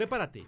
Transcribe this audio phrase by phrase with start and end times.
[0.00, 0.46] prepárate.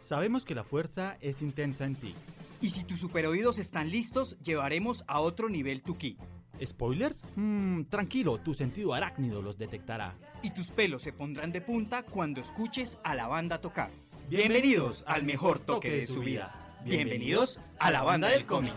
[0.00, 2.16] Sabemos que la fuerza es intensa en ti.
[2.60, 6.18] Y si tus superoídos están listos, llevaremos a otro nivel tu ki.
[6.64, 7.22] ¿Spoilers?
[7.36, 10.16] Mmm, tranquilo, tu sentido arácnido los detectará.
[10.42, 13.92] Y tus pelos se pondrán de punta cuando escuches a la banda tocar.
[14.28, 16.80] Bienvenidos al mejor toque de su vida.
[16.84, 18.74] Bienvenidos a la banda del cómic.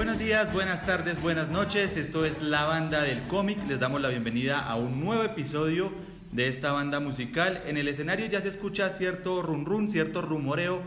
[0.00, 1.98] Buenos días, buenas tardes, buenas noches.
[1.98, 3.58] Esto es la banda del cómic.
[3.68, 5.92] Les damos la bienvenida a un nuevo episodio
[6.32, 7.62] de esta banda musical.
[7.66, 10.80] En el escenario ya se escucha cierto run run, cierto rumoreo,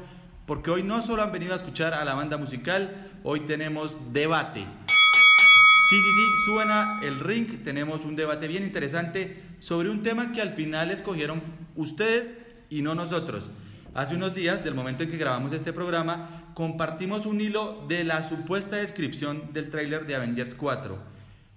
[0.48, 4.62] porque hoy no solo han venido a escuchar a la banda musical, hoy tenemos debate.
[4.62, 7.64] Sí, sí, sí, suena el ring.
[7.64, 11.40] Tenemos un debate bien interesante sobre un tema que al final escogieron
[11.76, 12.34] ustedes
[12.72, 13.52] y no nosotros.
[13.96, 18.28] Hace unos días, del momento en que grabamos este programa, compartimos un hilo de la
[18.28, 20.98] supuesta descripción del tráiler de Avengers 4.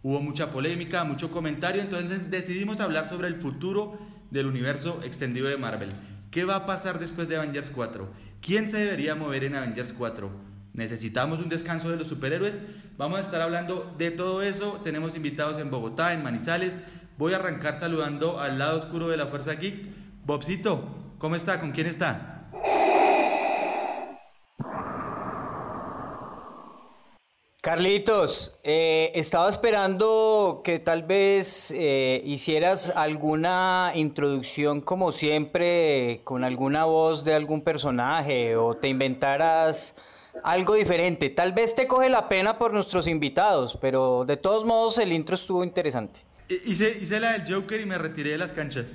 [0.03, 3.99] Hubo mucha polémica, mucho comentario, entonces decidimos hablar sobre el futuro
[4.31, 5.95] del universo extendido de Marvel.
[6.31, 8.07] ¿Qué va a pasar después de Avengers 4?
[8.43, 10.31] ¿Quién se debería mover en Avengers 4?
[10.75, 12.61] ¿Necesitamos un descanso de los superhéroes?
[12.99, 14.83] Vamos a estar hablando de todo eso.
[14.85, 16.75] Tenemos invitados en Bogotá, en Manizales.
[17.17, 19.87] Voy a arrancar saludando al lado oscuro de la Fuerza Geek.
[20.27, 21.59] Bobcito, ¿Cómo está?
[21.59, 22.37] ¿Con quién está?
[27.63, 36.85] Carlitos, eh, estaba esperando que tal vez eh, hicieras alguna introducción como siempre, con alguna
[36.85, 39.97] voz de algún personaje o te inventaras
[40.45, 41.29] algo diferente.
[41.31, 45.35] Tal vez te coge la pena por nuestros invitados, pero de todos modos el intro
[45.35, 46.21] estuvo interesante.
[46.49, 48.87] Hice, hice la del Joker y me retiré de las canchas.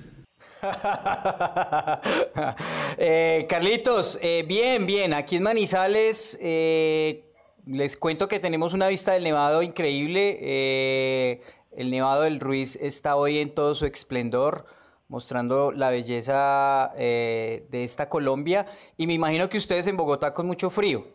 [2.98, 7.23] Eh, Carlitos, eh, bien, bien, aquí en Manizales eh,
[7.66, 11.42] les cuento que tenemos una vista del Nevado increíble.
[11.72, 14.66] el Nevado del Ruiz está hoy en todo su esplendor
[15.08, 18.67] mostrando la belleza de esta Colombia
[18.98, 21.08] y me imagino que ustedes en Bogotá con mucho frío.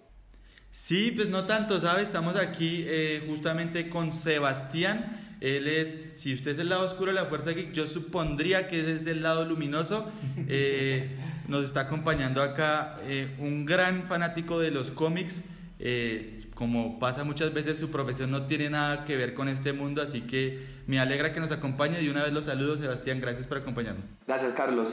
[0.70, 2.04] Sí, pues no tanto, ¿sabes?
[2.04, 2.86] Estamos aquí
[3.28, 5.25] justamente con Sebastián.
[5.40, 8.80] Él es, si usted es el lado oscuro de la Fuerza Geek, yo supondría que
[8.80, 10.10] ese es el lado luminoso.
[10.48, 11.08] Eh,
[11.48, 15.42] nos está acompañando acá eh, un gran fanático de los cómics.
[15.80, 20.02] Eh, como pasa muchas veces, su profesión no tiene nada que ver con este mundo,
[20.02, 22.00] así que me alegra que nos acompañe.
[22.00, 24.06] Y una vez los saludo, Sebastián, gracias por acompañarnos.
[24.26, 24.90] Gracias, Carlos.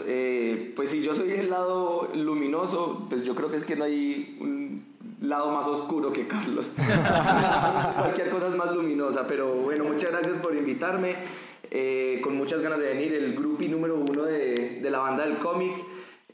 [0.76, 4.38] pues si yo soy el lado luminoso, pues yo creo que es que no hay
[4.40, 4.93] un
[5.24, 6.70] lado más oscuro que Carlos.
[7.98, 11.16] Cualquier cosa es más luminosa, pero bueno, muchas gracias por invitarme.
[11.72, 15.40] Eh, con muchas ganas de venir, el grupi número uno de, de la banda del
[15.40, 15.74] cómic.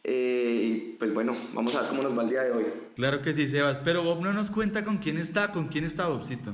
[0.04, 2.66] Eh, y pues bueno, vamos a ver cómo nos va el día de hoy.
[2.96, 6.08] Claro que sí, Sebas, pero Bob no nos cuenta con quién está, con quién está
[6.08, 6.54] Bobcito.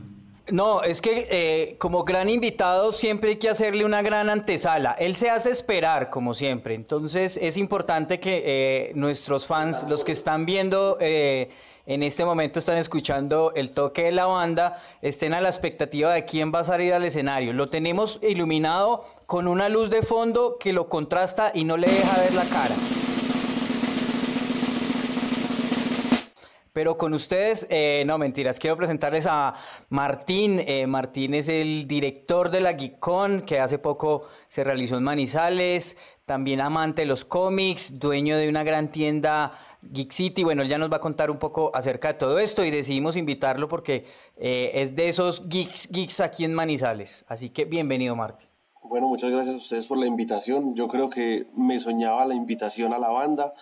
[0.52, 4.92] No, es que eh, como gran invitado siempre hay que hacerle una gran antesala.
[5.00, 6.76] Él se hace esperar, como siempre.
[6.76, 11.00] Entonces es importante que nuestros fans, los que están viendo
[11.86, 16.26] en este momento están escuchando el toque de la banda, estén a la expectativa de
[16.26, 17.54] quién va a salir al escenario.
[17.54, 22.20] Lo tenemos iluminado con una luz de fondo que lo contrasta y no le deja
[22.22, 22.76] ver la cara.
[26.74, 29.54] Pero con ustedes, eh, no mentiras, quiero presentarles a
[29.88, 30.62] Martín.
[30.68, 35.96] Eh, Martín es el director de la Geekon, que hace poco se realizó en Manizales,
[36.26, 39.54] también amante de los cómics, dueño de una gran tienda
[39.92, 40.44] Geek City.
[40.44, 43.16] Bueno, él ya nos va a contar un poco acerca de todo esto y decidimos
[43.16, 44.06] invitarlo porque
[44.38, 47.26] eh, es de esos geeks, geeks aquí en Manizales.
[47.28, 48.50] Así que bienvenido, Martín.
[48.84, 50.76] Bueno, muchas gracias a ustedes por la invitación.
[50.76, 53.54] Yo creo que me soñaba la invitación a la banda,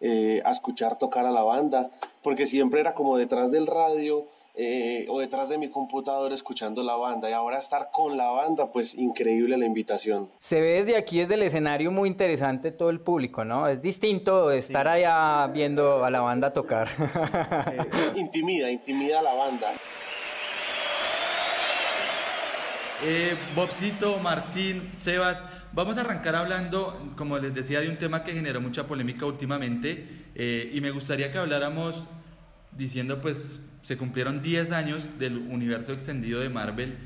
[0.00, 1.90] eh, a escuchar tocar a la banda,
[2.22, 4.26] porque siempre era como detrás del radio,
[4.58, 8.72] eh, o detrás de mi computador escuchando la banda y ahora estar con la banda,
[8.72, 10.30] pues increíble la invitación.
[10.38, 13.68] Se ve desde aquí, desde el escenario, muy interesante todo el público, ¿no?
[13.68, 16.88] Es distinto estar allá viendo a la banda tocar.
[18.16, 19.74] intimida, intimida a la banda.
[23.04, 25.42] Eh, Bobcito, Martín, Sebas,
[25.74, 30.24] vamos a arrancar hablando, como les decía, de un tema que generó mucha polémica últimamente
[30.34, 32.04] eh, y me gustaría que habláramos
[32.72, 36.98] diciendo pues se cumplieron 10 años del universo extendido de Marvel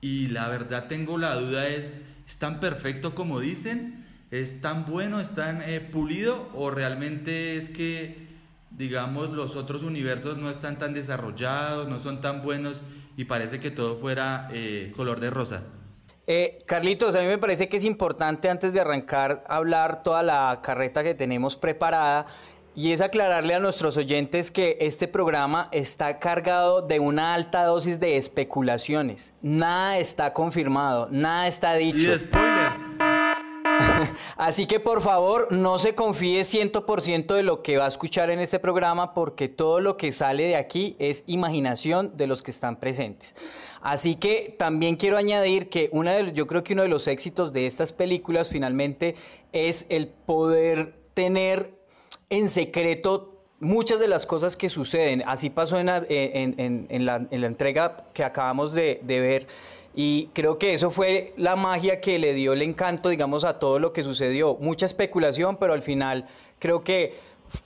[0.00, 4.02] y la verdad tengo la duda es, ¿es tan perfecto como dicen?
[4.30, 8.28] ¿Es tan bueno, es tan eh, pulido o realmente es que,
[8.70, 12.82] digamos, los otros universos no están tan desarrollados, no son tan buenos
[13.18, 15.64] y parece que todo fuera eh, color de rosa?
[16.26, 20.60] Eh, Carlitos, a mí me parece que es importante antes de arrancar hablar toda la
[20.62, 22.24] carreta que tenemos preparada
[22.74, 28.00] y es aclararle a nuestros oyentes que este programa está cargado de una alta dosis
[28.00, 29.34] de especulaciones.
[29.42, 32.12] Nada está confirmado, nada está dicho.
[32.12, 32.78] Y spoilers.
[34.36, 38.40] Así que por favor no se confíe 100% de lo que va a escuchar en
[38.40, 42.76] este programa porque todo lo que sale de aquí es imaginación de los que están
[42.76, 43.34] presentes.
[43.80, 47.52] Así que también quiero añadir que una de, yo creo que uno de los éxitos
[47.52, 49.14] de estas películas finalmente
[49.52, 51.83] es el poder tener
[52.30, 55.22] en secreto muchas de las cosas que suceden.
[55.26, 56.00] Así pasó en la,
[57.30, 59.46] la, entrega que acabamos de, ver.
[59.94, 63.78] Y creo que eso fue la magia que le dio el encanto, digamos, a todo
[63.78, 64.56] lo que sucedió.
[64.60, 66.26] Mucha especulación, pero al final
[66.58, 67.14] creo que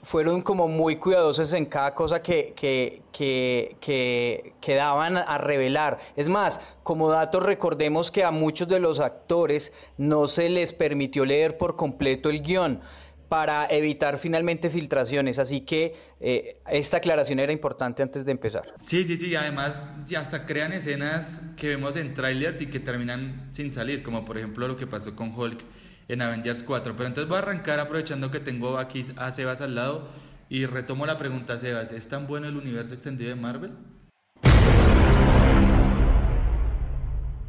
[0.03, 5.97] fueron como muy cuidadosos en cada cosa que, que, que, que, daban a revelar.
[6.15, 11.25] Es más, como dato recordemos que a muchos de los actores no se les permitió
[11.25, 12.81] leer por completo el guion
[13.29, 15.37] para evitar finalmente filtraciones.
[15.37, 18.73] Así que eh, esta aclaración era importante antes de empezar.
[18.81, 19.35] Sí, sí, sí.
[19.35, 24.25] Además, ya hasta crean escenas que vemos en trailers y que terminan sin salir, como
[24.25, 25.61] por ejemplo lo que pasó con Hulk
[26.07, 26.95] en Avengers 4.
[26.95, 30.09] Pero entonces voy a arrancar aprovechando que tengo aquí a Sebas al lado
[30.49, 31.91] y retomo la pregunta, Sebas.
[31.91, 33.71] ¿Es tan bueno el universo extendido de Marvel?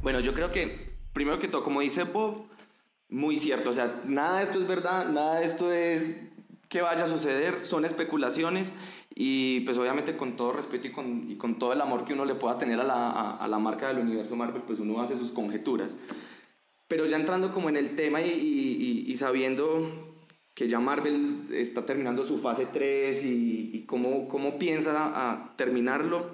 [0.03, 2.47] Bueno, yo creo que, primero que todo, como dice Bob,
[3.11, 3.71] muy cierto.
[3.71, 6.21] O sea, nada de esto es verdad, nada de esto es
[6.69, 8.73] que vaya a suceder, son especulaciones
[9.15, 12.25] y pues obviamente con todo respeto y con, y con todo el amor que uno
[12.25, 15.33] le pueda tener a la, a, la, marca del universo Marvel, pues uno hace sus
[15.33, 15.97] conjeturas.
[16.87, 20.17] Pero ya entrando como en el tema y, y, sabiendo
[20.55, 26.31] que ya Marvel está terminando su fase 3 y, cómo, cómo piensa a terminarlo,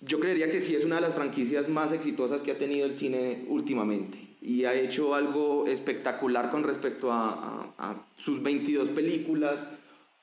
[0.00, 2.94] yo creería que sí es una de las franquicias más exitosas que ha tenido el
[2.94, 9.58] cine últimamente y ha hecho algo espectacular con respecto a, sus 22 películas,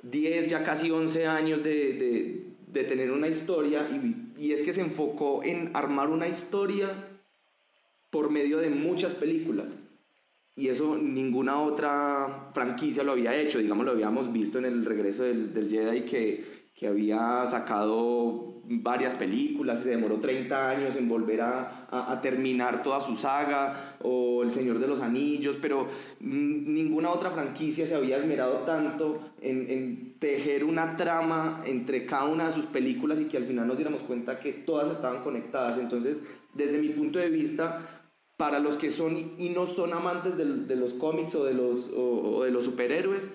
[0.03, 4.73] 10, ya casi 11 años de, de, de tener una historia y, y, es que
[4.73, 6.91] se enfocó en armar una historia
[8.11, 9.71] por medio de muchas películas.
[10.55, 15.23] Y eso ninguna otra franquicia lo había hecho, digamos, lo habíamos visto en el regreso
[15.23, 21.41] del, del Jedi que, que había sacado varias películas, se demoró 30 años en volver
[21.41, 25.87] a, a, terminar toda su saga, o El Señor de los Anillos, pero
[26.19, 32.47] ninguna otra franquicia se había esmerado tanto en, en, tejer una trama entre cada una
[32.47, 35.79] de sus películas y que al final nos diéramos cuenta que todas estaban conectadas.
[35.79, 36.19] Entonces,
[36.53, 37.97] desde mi punto de vista,
[38.37, 41.91] para los que son y no son amantes de, de los cómics o de los,
[41.95, 43.29] o, de los superhéroes,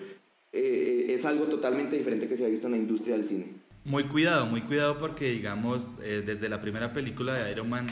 [0.53, 3.47] eh, es algo totalmente diferente que se ha visto en la industria del cine.
[3.85, 7.87] Muy cuidado, muy cuidado porque digamos, eh, desde la primera película de Iron Man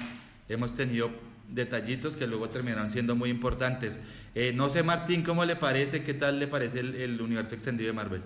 [0.48, 1.10] hemos tenido
[1.50, 4.00] detallitos que luego terminaron siendo muy importantes.
[4.36, 6.04] Eh, no sé, Martín, ¿cómo le parece?
[6.04, 8.22] ¿Qué tal le parece el, universo extendido de Marvel?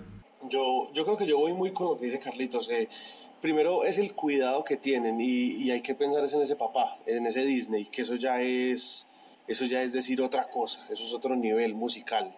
[0.48, 2.70] Yo, yo creo que yo voy muy con lo que dice Carlitos.
[2.70, 2.88] Eh,
[3.40, 7.26] primero es el cuidado que tienen y, y, hay que pensar en ese papá, en
[7.26, 9.06] ese Disney, que eso ya es,
[9.48, 12.32] eso ya es decir otra cosa, eso es otro nivel musical.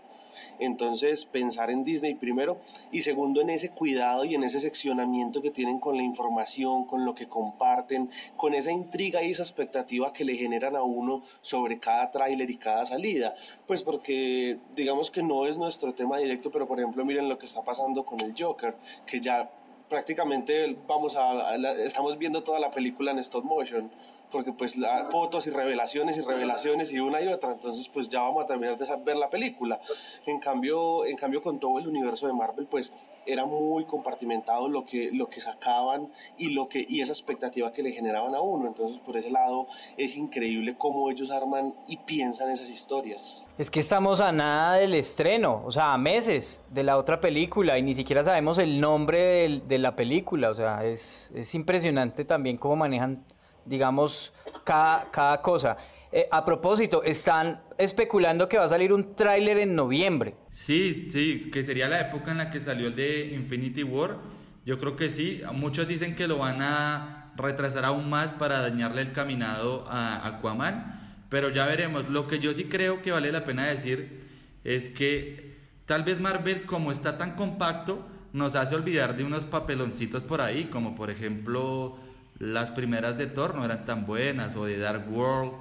[0.59, 2.59] Entonces, pensar en Disney primero
[2.91, 7.05] y segundo en ese cuidado y en ese seccionamiento que tienen con la información, con
[7.05, 11.79] lo que comparten, con esa intriga y esa expectativa que le generan a uno sobre
[11.79, 13.35] cada tráiler y cada salida.
[13.67, 17.47] Pues porque digamos que no es nuestro tema directo, pero por ejemplo miren lo que
[17.47, 18.77] está pasando con el Joker,
[19.07, 19.51] que ya
[19.89, 23.91] prácticamente vamos a, estamos viendo toda la película en stop motion
[24.31, 28.21] porque pues la, fotos y revelaciones y revelaciones y una y otra, entonces pues ya
[28.21, 29.81] vamos a terminar de ver la película.
[30.27, 32.93] En cambio, en cambio con todo el universo de Marvel pues
[33.27, 37.83] era muy compartimentado lo que, lo que sacaban y, lo que, y esa expectativa que
[37.83, 39.67] le generaban a uno, entonces por ese lado
[39.97, 43.45] es increíble cómo ellos arman y piensan esas historias.
[43.59, 47.79] Es que estamos a nada del estreno, o sea, a meses de la otra película
[47.79, 52.57] y ni siquiera sabemos el nombre de, la película, o sea, es, es impresionante también
[52.57, 53.25] cómo manejan
[53.69, 54.33] digamos,
[54.65, 55.77] cada, cada cosa.
[56.11, 60.35] Eh, a propósito, están especulando que va a salir un tráiler en noviembre.
[60.51, 64.19] Sí, sí, que sería la época en la que salió el de Infinity War.
[64.65, 65.43] Yo creo que sí.
[65.53, 71.27] Muchos dicen que lo van a retrasar aún más para dañarle el caminado a Aquaman.
[71.29, 72.09] Pero ya veremos.
[72.09, 74.27] Lo que yo sí creo que vale la pena decir
[74.65, 80.23] es que tal vez Marvel, como está tan compacto, nos hace olvidar de unos papeloncitos
[80.23, 81.97] por ahí, como por ejemplo
[82.39, 85.53] las primeras de Thor no eran tan buenas, o de Dark World.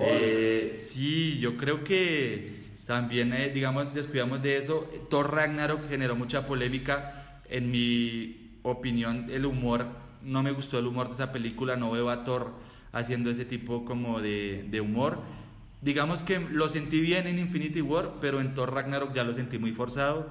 [0.00, 4.88] Eh, sí, yo creo que también, eh, digamos, descuidamos de eso.
[5.10, 7.40] Thor Ragnarok generó mucha polémica.
[7.48, 9.86] En mi opinión, el humor,
[10.22, 12.52] no me gustó el humor de esa película, no veo a Thor
[12.92, 15.20] haciendo ese tipo como de, de humor.
[15.80, 19.58] Digamos que lo sentí bien en Infinity War, pero en Thor Ragnarok ya lo sentí
[19.58, 20.30] muy forzado.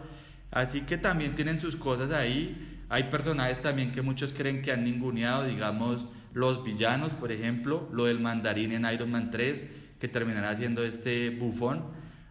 [0.52, 2.71] Así que también tienen sus cosas ahí.
[2.92, 8.04] Hay personajes también que muchos creen que han ninguneado, digamos, los villanos, por ejemplo, lo
[8.04, 9.66] del mandarín en Iron Man 3,
[9.98, 11.86] que terminará siendo este bufón.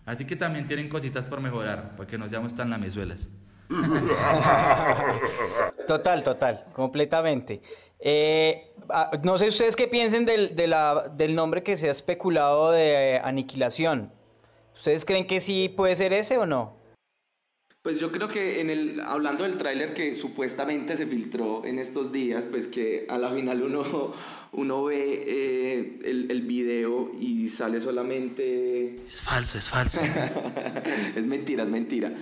[0.05, 3.31] Así que también tienen cositas por mejorar, para que no seamos tan lamezuelas.
[5.88, 7.62] Total, total, completamente.
[7.99, 13.19] Eh, ah, no sé ustedes qué piensen del, del nombre que se ha especulado de
[13.25, 14.12] aniquilación.
[14.75, 16.79] ¿Ustedes creen que sí puede ser ese o no?
[17.82, 22.12] Pues yo creo que en el, hablando del tráiler que supuestamente se filtró en estos
[22.12, 24.12] días, pues que a la final uno,
[24.52, 30.02] uno ve eh, el, el video y sale solamente Es falso, es falso.
[31.16, 32.12] es mentira, es mentira.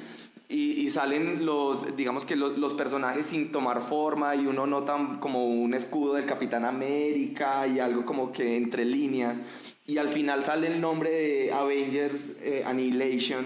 [0.48, 5.18] Y, y salen los, digamos que los, los personajes sin tomar forma y uno nota
[5.18, 9.42] como un escudo del Capitán América y algo como que entre líneas.
[9.88, 13.44] Y al final sale el nombre de Avengers eh, Annihilation.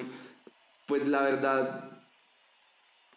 [0.86, 1.91] Pues la verdad,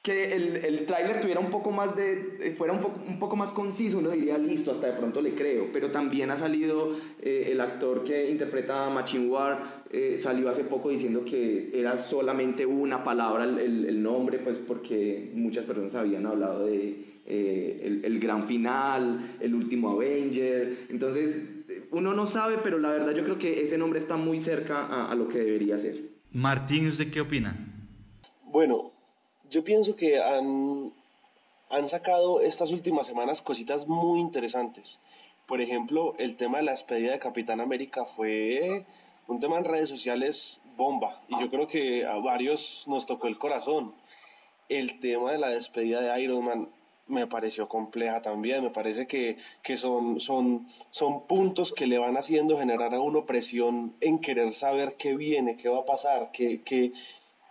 [0.05, 3.35] que el, el tráiler tuviera un poco más de, eh, fuera un poco, un poco
[3.35, 7.47] más conciso, uno diría, listo, hasta de pronto le creo, pero también ha salido eh,
[7.51, 12.67] el actor que interpreta a Machine War, eh, salió hace poco diciendo que era solamente
[12.67, 18.05] una palabra el, el- el nombre, pues porque muchas personas habían hablado de eh, el,
[18.05, 23.23] el gran final, el último Avenger, entonces eh, uno no sabe, pero la verdad yo
[23.23, 25.99] creo que ese nombre está muy cerca a, a lo que debería ser.
[26.31, 27.57] Martín, ¿usted qué opina?
[28.43, 28.91] Bueno,
[29.55, 30.91] yo pienso que han,
[31.69, 34.99] han sacado estas últimas semanas cositas muy interesantes.
[35.47, 38.85] Por ejemplo, el tema de la despedida de Capitán América fue
[39.27, 43.39] un tema en redes sociales bomba y yo creo que a varios nos tocó el
[43.39, 43.95] corazón.
[44.67, 46.69] El tema de la despedida de Iron Man
[47.07, 52.17] me pareció compleja también, me parece que, que son, son, son puntos que le van
[52.17, 56.61] haciendo generar a uno presión en querer saber qué viene, qué va a pasar, qué,
[56.63, 56.91] qué,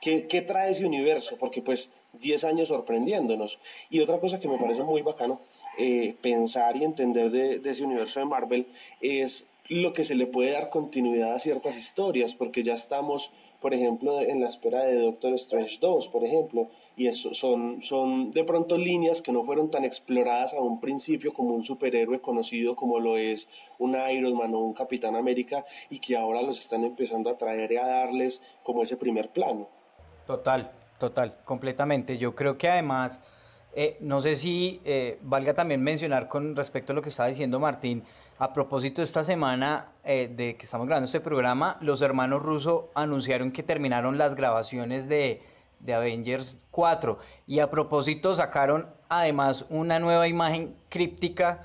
[0.04, 1.38] ¿Qué, qué trae ese universo?
[1.38, 1.88] Porque pues
[2.20, 3.58] 10 años sorprendiéndonos.
[3.88, 5.40] Y otra cosa que me parece muy bacano
[5.78, 8.66] eh, pensar y entender de, ese universo de Marvel
[9.00, 13.30] es lo que se le puede dar continuidad a ciertas historias, porque ya estamos,
[13.62, 16.68] por ejemplo, en la espera de Doctor Strange 2, por ejemplo,
[16.98, 21.32] y eso son, son de pronto líneas que no fueron tan exploradas a un principio
[21.32, 25.98] como un superhéroe conocido como lo es un Iron Man o un Capitán América, y
[25.98, 29.66] que ahora los están empezando a traer y a darles como ese primer plano.
[30.26, 32.16] Total, total, completamente.
[32.16, 33.22] Yo creo que además,
[33.74, 37.60] eh, no sé si eh, valga también mencionar con respecto a lo que estaba diciendo
[37.60, 38.04] Martín,
[38.38, 43.52] a propósito esta semana eh, de que estamos grabando este programa, los hermanos Russo anunciaron
[43.52, 45.42] que terminaron las grabaciones de,
[45.86, 51.60] Avengers 4 y a propósito sacaron además una nueva imagen críptica,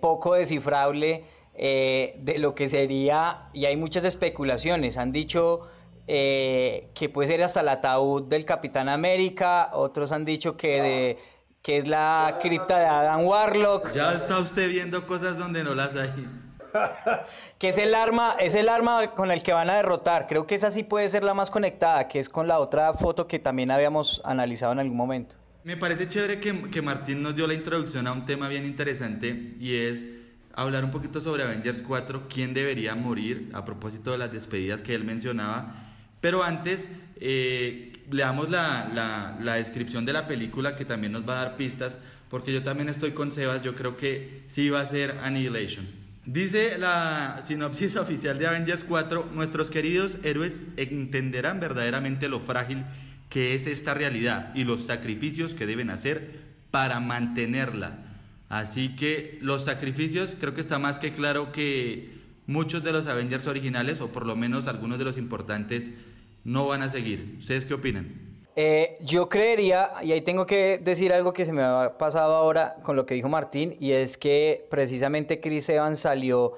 [0.00, 1.22] poco descifrable
[1.54, 5.68] de lo que sería, y hay muchas especulaciones, han dicho
[6.06, 11.18] eh, que puede ser hasta el ataúd del Capitán América, otros han dicho que, de,
[11.62, 15.96] que es la cripta de Adam Warlock, Ya está usted viendo cosas donde no las
[15.96, 16.12] hay.
[17.58, 20.26] que es el arma, es el arma con el que van a derrotar.
[20.26, 23.26] Creo que esa sí puede ser la más conectada, que es con la otra foto
[23.26, 25.36] que también habíamos analizado en algún momento.
[25.64, 29.54] Me parece chévere que, que Martín nos dio la introducción a un tema bien interesante
[29.58, 30.04] y es
[30.54, 34.94] hablar un poquito sobre Avengers 4, quién debería morir a propósito de las despedidas que
[34.94, 35.85] él mencionaba.
[36.26, 36.86] Pero antes,
[37.20, 41.56] eh, leamos la, la, la descripción de la película que también nos va a dar
[41.56, 45.86] pistas, porque yo también estoy con Sebas, yo creo que sí va a ser Annihilation.
[46.24, 52.84] Dice la sinopsis oficial de Avengers 4, nuestros queridos héroes entenderán verdaderamente lo frágil
[53.30, 56.40] que es esta realidad y los sacrificios que deben hacer
[56.72, 57.98] para mantenerla.
[58.48, 62.15] Así que los sacrificios creo que está más que claro que
[62.46, 65.90] muchos de los Avengers originales, o por lo menos algunos de los importantes,
[66.44, 67.36] no van a seguir.
[67.38, 68.26] ¿Ustedes qué opinan?
[68.54, 72.76] Eh, yo creería, y ahí tengo que decir algo que se me ha pasado ahora
[72.82, 76.54] con lo que dijo Martín, y es que precisamente Chris Evans salió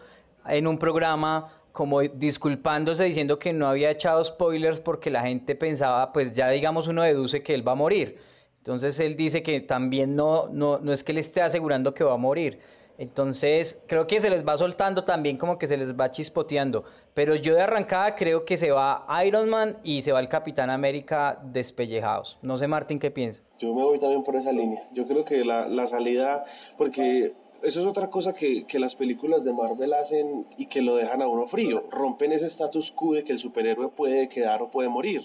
[0.47, 6.13] en un programa como disculpándose diciendo que no había echado spoilers porque la gente pensaba,
[6.13, 8.19] pues ya digamos uno deduce que él va a morir.
[8.59, 12.15] Entonces él dice que también no, no, no es que le esté asegurando que va
[12.15, 12.59] a morir.
[12.99, 16.85] Entonces creo que se les va soltando también como que se les va chispoteando.
[17.15, 20.69] Pero yo de arrancada creo que se va Iron Man y se va el Capitán
[20.69, 22.39] América despellejados.
[22.43, 23.45] No sé Martín qué piensa.
[23.61, 24.83] Yo me voy también por esa línea.
[24.93, 26.45] Yo creo que la, salida,
[26.77, 30.97] porque eso es otra cosa que, que, las películas de Marvel hacen y que lo
[30.97, 31.85] dejan a uno frío.
[31.93, 35.23] Rompen ese status quo de que el superhéroe puede quedar o puede morir.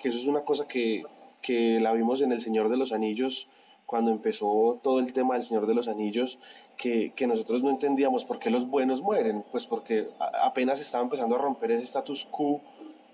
[0.00, 1.02] Que eso es una cosa que,
[1.42, 3.48] que la vimos en El Señor de los Anillos
[3.90, 6.38] cuando empezó todo el tema del Señor de los Anillos,
[6.76, 11.02] que, que, nosotros no entendíamos por qué los buenos mueren, pues porque a, apenas estaba
[11.02, 12.60] empezando a romper ese status quo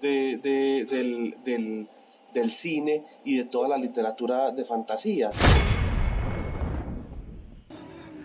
[0.03, 1.89] de, de, del, del,
[2.35, 5.31] del cine y de toda la literatura de fantasía.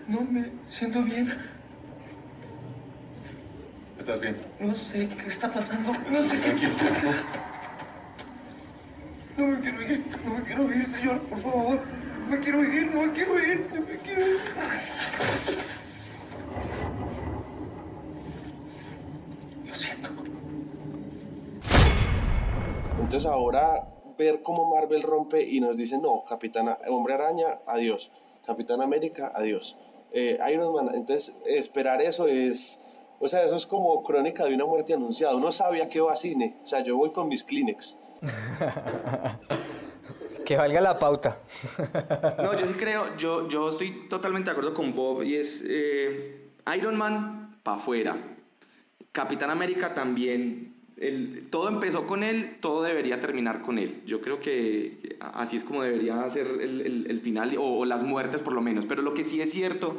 [0.09, 1.33] No me siento bien.
[3.97, 4.35] ¿Estás bien?
[4.59, 5.93] No sé qué está pasando.
[5.93, 7.23] No sé qué pasa.
[9.37, 10.05] No me quiero ir.
[10.25, 11.21] No me quiero ir, señor.
[11.29, 12.00] Por favor.
[12.31, 12.95] No me quiero ir.
[12.95, 13.69] No me quiero ir.
[13.73, 14.39] No me quiero ir.
[19.67, 20.09] Lo siento.
[23.01, 23.85] Entonces ahora
[24.17, 28.13] ver cómo Marvel rompe y nos dice, no, Capitana, Hombre Araña, adiós.
[28.45, 29.75] Capitán América, adiós.
[30.13, 32.79] Eh, Iron Man, entonces esperar eso es,
[33.19, 35.35] o sea, eso es como crónica de una muerte anunciada.
[35.35, 37.97] Uno sabía que va a cine, o sea, yo voy con mis Kleenex.
[40.51, 41.37] que valga la pauta.
[42.43, 46.49] no, yo sí creo, yo, yo estoy totalmente de acuerdo con Bob y es eh,
[46.75, 48.17] Iron Man para afuera.
[49.13, 54.01] Capitán América también el, todo empezó con él, todo debería terminar con él.
[54.05, 58.51] Yo creo que así es como debería ser el, el, final, o, las muertes por
[58.51, 58.85] lo menos.
[58.85, 59.95] Pero lo que sí es cierto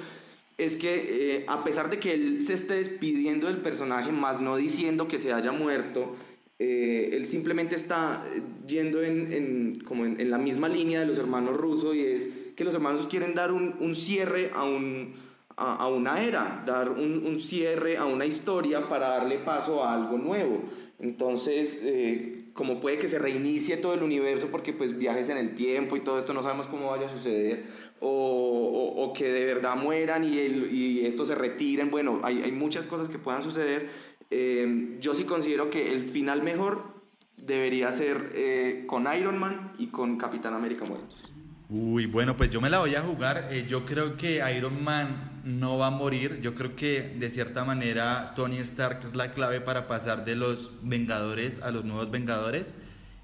[0.58, 4.56] es que eh, a pesar de que él se esté despidiendo del personaje, más no
[4.56, 6.14] diciendo que se haya muerto,
[6.58, 8.24] eh, él simplemente está
[8.66, 12.22] yendo en, como en, la misma línea de los hermanos rusos y es
[12.54, 15.14] que los hermanos quieren dar un, cierre a un
[15.56, 20.62] a, una era, dar un, cierre a una historia para darle paso a algo nuevo.
[20.98, 25.54] Entonces, eh, como puede que se reinicie todo el universo porque pues viajes en el
[25.54, 27.64] tiempo y todo esto no sabemos cómo vaya a suceder,
[28.00, 32.52] o, o, que de verdad mueran y, el, y esto se retiren, bueno, hay, hay
[32.52, 34.11] muchas cosas que puedan suceder.
[34.34, 36.92] Eh, yo sí considero que el final mejor
[37.36, 41.32] debería ser eh, con Iron Man y con Capitán América muertos.
[41.68, 43.48] Uy, bueno, pues yo me la voy a jugar.
[43.50, 46.40] Eh, yo creo que Iron Man no va a morir.
[46.40, 50.72] Yo creo que de cierta manera Tony Stark es la clave para pasar de los
[50.82, 52.74] Vengadores a los nuevos Vengadores.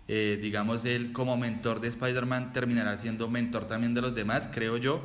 [0.08, 4.78] Eh, digamos, él como mentor de Spider-Man terminará siendo mentor también de los demás, creo
[4.78, 5.02] yo.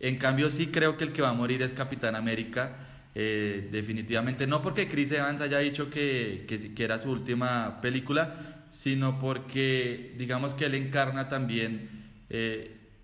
[0.00, 2.89] En cambio, sí creo que el que va a morir es Capitán América.
[3.14, 8.66] Eh, definitivamente, no porque Chris Evans haya dicho que, que, que era su última película,
[8.70, 11.98] sino porque digamos que él encarna también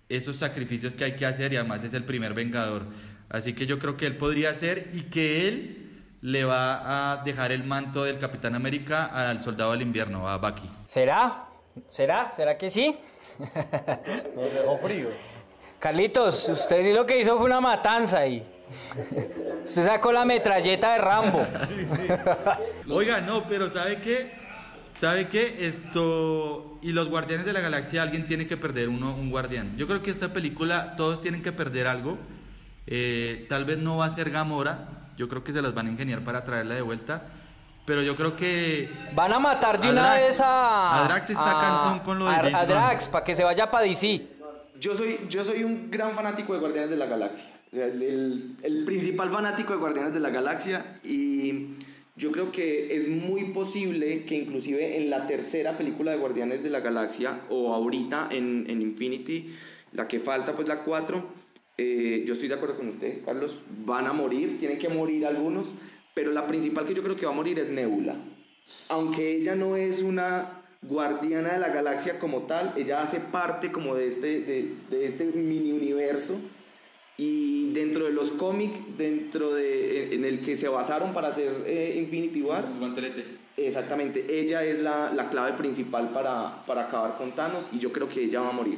[0.09, 2.83] esos sacrificios que hay que hacer y además es el primer vengador.
[3.29, 7.51] Así que yo creo que él podría ser y que él le va a dejar
[7.51, 10.69] el manto del Capitán América al Soldado del Invierno, a Bucky.
[10.85, 11.47] ¿Será?
[11.89, 12.31] ¿Será?
[12.31, 12.97] ¿Será que sí?
[14.35, 15.37] Nos dejó fríos.
[15.79, 18.43] Carlitos, usted sí lo que hizo fue una matanza ahí.
[19.65, 21.45] Usted sacó la metralleta de Rambo.
[21.63, 22.07] Sí, sí.
[22.89, 24.31] Oiga, no, pero ¿sabe qué?
[24.93, 25.67] ¿Sabe qué?
[25.67, 26.79] Esto.
[26.81, 29.75] Y los Guardianes de la Galaxia, alguien tiene que perder uno, un guardián.
[29.77, 32.17] Yo creo que esta película, todos tienen que perder algo.
[32.87, 35.09] Eh, tal vez no va a ser Gamora.
[35.17, 37.25] Yo creo que se las van a ingeniar para traerla de vuelta.
[37.85, 38.89] Pero yo creo que.
[39.13, 41.03] Van a matar de una vez a.
[41.03, 43.85] A Drax está cansón con lo de A, a Drax, para que se vaya para
[43.85, 44.27] DC.
[44.79, 47.56] Yo soy, yo soy un gran fanático de Guardianes de la Galaxia.
[47.71, 50.99] El, principal fanático de Guardianes de la Galaxia.
[51.03, 51.67] Y
[52.15, 56.69] yo creo que es muy posible que inclusive en la tercera película de Guardianes de
[56.69, 59.53] la Galaxia o ahorita en, en Infinity,
[59.93, 61.23] la que falta pues la 4,
[61.77, 65.67] eh, yo estoy de acuerdo con usted, Carlos, van a morir, tienen que morir algunos,
[66.13, 68.15] pero la principal que yo creo que va a morir es Nebula.
[68.89, 73.95] Aunque ella no es una guardiana de la galaxia como tal, ella hace parte como
[73.95, 76.39] de este, de, de este mini universo
[77.17, 81.95] y dentro de los cómics, dentro de en el que se basaron para hacer eh,
[81.97, 82.65] Infinity War,
[83.57, 88.07] exactamente, ella es la, la clave principal para, para, acabar con Thanos y yo creo
[88.07, 88.77] que ella va a morir.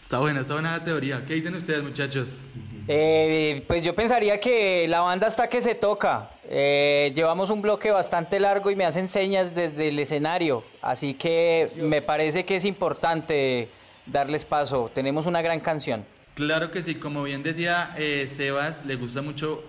[0.00, 1.24] Está buena, está buena la teoría.
[1.24, 2.42] ¿Qué dicen ustedes, muchachos?
[2.88, 6.30] Eh, pues yo pensaría que la banda está que se toca.
[6.48, 11.68] Eh, llevamos un bloque bastante largo y me hacen señas desde el escenario, así que
[11.76, 13.68] me parece que es importante
[14.04, 14.90] darles paso.
[14.92, 16.04] Tenemos una gran canción.
[16.34, 19.62] Claro que sí, como bien decía eh, Sebas, le gusta mucho,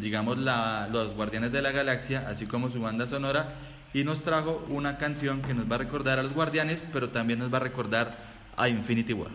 [0.00, 3.54] digamos, los Guardianes de la Galaxia, así como su banda sonora,
[3.92, 7.38] y nos trajo una canción que nos va a recordar a los Guardianes, pero también
[7.38, 8.16] nos va a recordar
[8.56, 9.30] a Infinity War.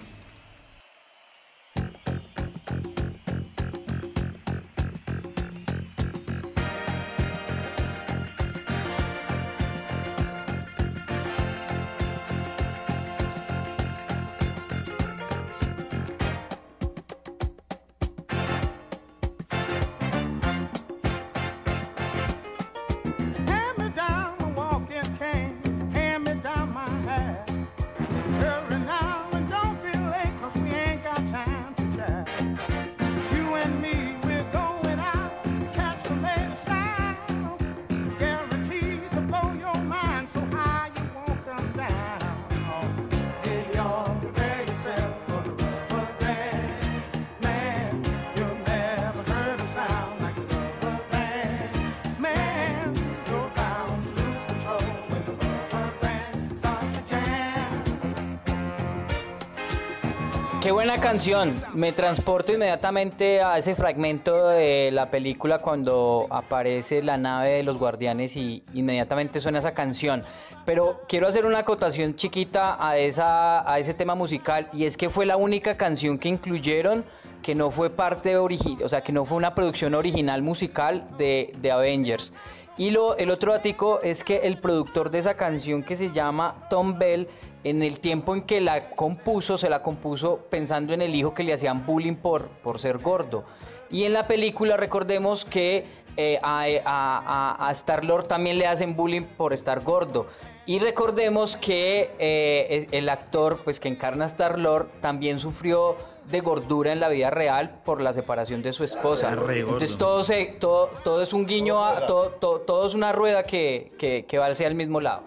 [61.75, 67.77] Me transporto inmediatamente a ese fragmento de la película cuando aparece la nave de los
[67.77, 70.23] guardianes y inmediatamente suena esa canción.
[70.65, 75.11] Pero quiero hacer una acotación chiquita a, esa, a ese tema musical y es que
[75.11, 77.05] fue la única canción que incluyeron
[77.43, 81.51] que no fue parte original, o sea, que no fue una producción original musical de,
[81.59, 82.33] de Avengers.
[82.77, 86.67] Y lo, el otro ático es que el productor de esa canción que se llama
[86.69, 87.27] Tom Bell,
[87.63, 91.43] en el tiempo en que la compuso, se la compuso pensando en el hijo que
[91.43, 93.43] le hacían bullying por, por ser gordo.
[93.91, 95.85] Y en la película recordemos que
[96.17, 100.27] eh, a, a, a Star-Lord también le hacen bullying por estar gordo.
[100.65, 105.97] Y recordemos que eh, el actor pues, que encarna a Star-Lord también sufrió
[106.29, 109.33] de gordura en la vida real por la separación de su esposa.
[109.33, 113.43] Entonces todo, se, todo, todo es un guiño, a, todo, todo, todo es una rueda
[113.43, 115.23] que, que, que va hacia el mismo lado.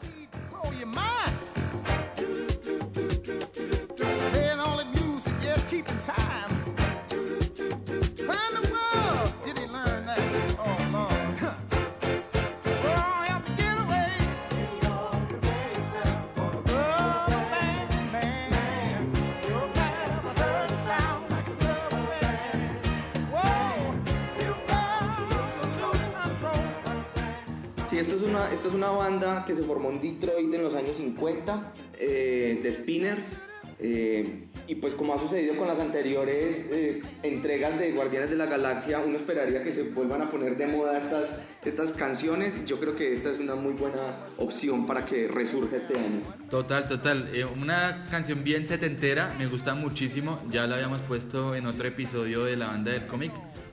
[28.26, 32.60] Una, esto es una banda que se formó en Detroit en los años 50, eh,
[32.62, 33.36] de Spinners.
[33.78, 38.46] eh, y pues como ha sucedido con las anteriores eh, entregas de Guardianes de la
[38.46, 41.24] Galaxia, uno esperaría que se vuelvan a poner de moda estas,
[41.64, 42.64] estas canciones.
[42.64, 44.00] Yo creo que esta es una muy buena
[44.38, 46.22] opción para que resurja este año.
[46.50, 47.30] Total, total.
[47.32, 50.40] Eh, una canción bien setentera, me gusta muchísimo.
[50.50, 53.32] Ya la habíamos puesto en otro episodio de la banda del cómic.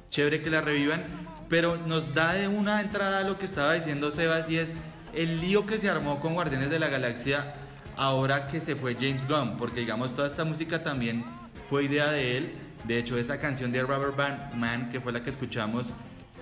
[0.09, 1.05] Chévere que la revivan.
[1.53, 4.73] Pero nos da de una entrada a lo que estaba diciendo Sebas y es
[5.13, 7.53] el lío que se armó con Guardianes de la Galaxia
[7.95, 9.57] ahora que se fue James Gunn.
[9.57, 11.23] Porque digamos, toda esta música también
[11.69, 12.53] fue idea de él.
[12.85, 15.93] De hecho, esa canción de Rubber Band Man, que fue la que escuchamos,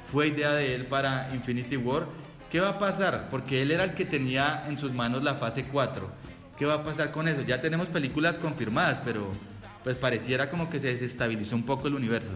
[0.09, 2.05] fue idea de él para Infinity War.
[2.49, 3.27] ¿Qué va a pasar?
[3.29, 6.09] Porque él era el que tenía en sus manos la fase 4.
[6.57, 7.41] ¿Qué va a pasar con eso?
[7.41, 9.35] Ya tenemos películas confirmadas, pero
[9.83, 12.31] pues pareciera como que se desestabilizó un poco el universo.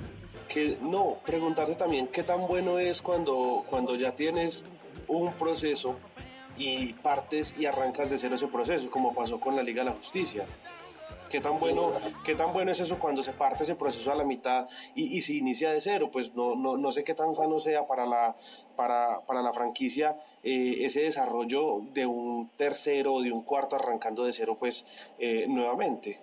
[0.48, 4.64] Que no, preguntarse también qué tan bueno es cuando, cuando ya tienes
[5.08, 5.96] un proceso
[6.58, 9.96] y partes y arrancas de cero ese proceso, como pasó con la Liga de la
[9.96, 10.46] Justicia.
[11.30, 11.92] ¿Qué tan, bueno,
[12.24, 15.22] ¿Qué tan bueno es eso cuando se parte ese proceso a la mitad y, y
[15.22, 16.10] se inicia de cero?
[16.12, 18.36] Pues no, no, no sé qué tan sano sea para la,
[18.76, 24.24] para, para la franquicia eh, ese desarrollo de un tercero o de un cuarto arrancando
[24.24, 24.86] de cero pues
[25.18, 26.20] eh, nuevamente.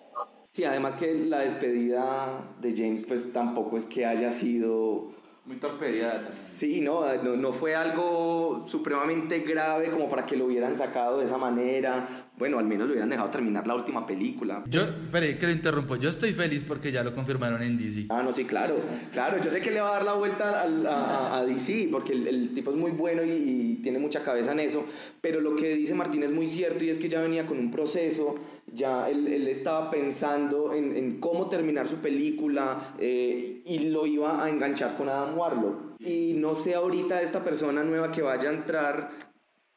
[0.53, 5.09] Sí, además que la despedida de James pues tampoco es que haya sido
[5.47, 6.31] Muy torpedida.
[6.31, 11.25] Sí, no, no, no fue algo supremamente grave como para que lo hubieran sacado de
[11.25, 12.31] esa manera.
[12.39, 14.65] Bueno, al menos lo hubieran dejado terminar la última película.
[14.67, 15.95] Yo, espere, que lo interrumpo.
[15.97, 18.07] Yo estoy feliz porque ya lo confirmaron en DC.
[18.09, 18.75] Ah, no, sí, claro.
[19.13, 22.15] Claro, yo sé que le va a dar la vuelta a, a- a DC porque
[22.15, 24.85] el, el tipo es muy bueno y, y tiene mucha cabeza en eso.
[25.21, 27.71] Pero lo que dice Martín es muy cierto y es que ya venía con un
[27.71, 28.35] proceso.
[28.73, 34.43] Ya él, él estaba pensando en, en cómo terminar su película eh, y lo iba
[34.45, 35.93] a enganchar con Adam Warlock.
[36.01, 39.32] Y no sé ahorita esta persona nueva que vaya a entrar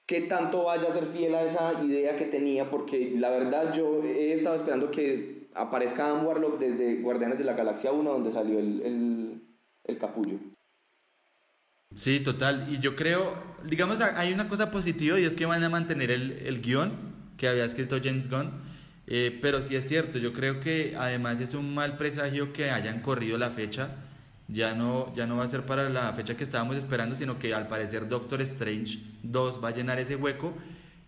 [0.05, 4.03] qué tanto vaya a ser fiel a esa idea que tenía, porque la verdad yo
[4.03, 8.59] he estado esperando que aparezca Adam Warlock desde Guardianes de la Galaxia 1, donde salió
[8.59, 9.41] el, el,
[9.83, 10.37] el capullo.
[11.95, 12.67] Sí, total.
[12.69, 16.33] Y yo creo, digamos, hay una cosa positiva y es que van a mantener el,
[16.45, 18.51] el guion que había escrito James Gunn.
[19.07, 23.01] Eh, pero sí es cierto, yo creo que además es un mal presagio que hayan
[23.01, 24.04] corrido la fecha.
[24.47, 27.53] Ya no, ya no va a ser para la fecha que estábamos esperando, sino que
[27.53, 30.53] al parecer Doctor Strange 2 va a llenar ese hueco.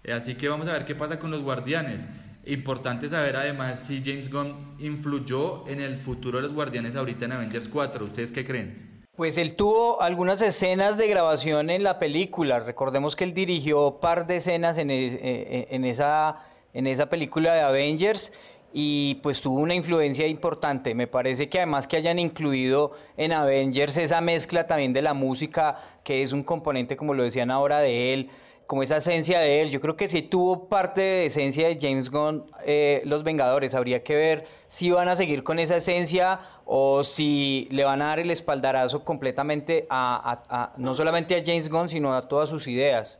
[0.04, 2.08] Eh, así que vamos a ver qué pasa con los guardianes.
[2.46, 7.34] Importante saber además si James Gunn influyó en el futuro de los guardianes ahorita en
[7.34, 8.06] Avengers 4.
[8.06, 8.88] ¿Ustedes qué creen?
[9.16, 12.60] Pues él tuvo algunas escenas de grabación en la película.
[12.60, 16.38] Recordemos que él dirigió par de escenas en, es- eh, en esa,
[16.74, 18.32] en esa película de Avengers
[18.74, 20.94] y pues tuvo una influencia importante.
[20.94, 25.78] Me parece que además que hayan incluido en Avengers esa mezcla también de la música,
[26.04, 28.30] que es un componente, como lo decían ahora, de él,
[28.68, 29.72] como esa esencia de él.
[29.72, 33.74] Yo creo que sí tuvo parte de esencia de James Gunn eh, Los Vengadores.
[33.74, 38.08] Habría que ver si van a seguir con esa esencia o si le van a
[38.08, 43.20] dar el espaldarazo completamente a, no solamente a James Gunn, sino a todas sus ideas.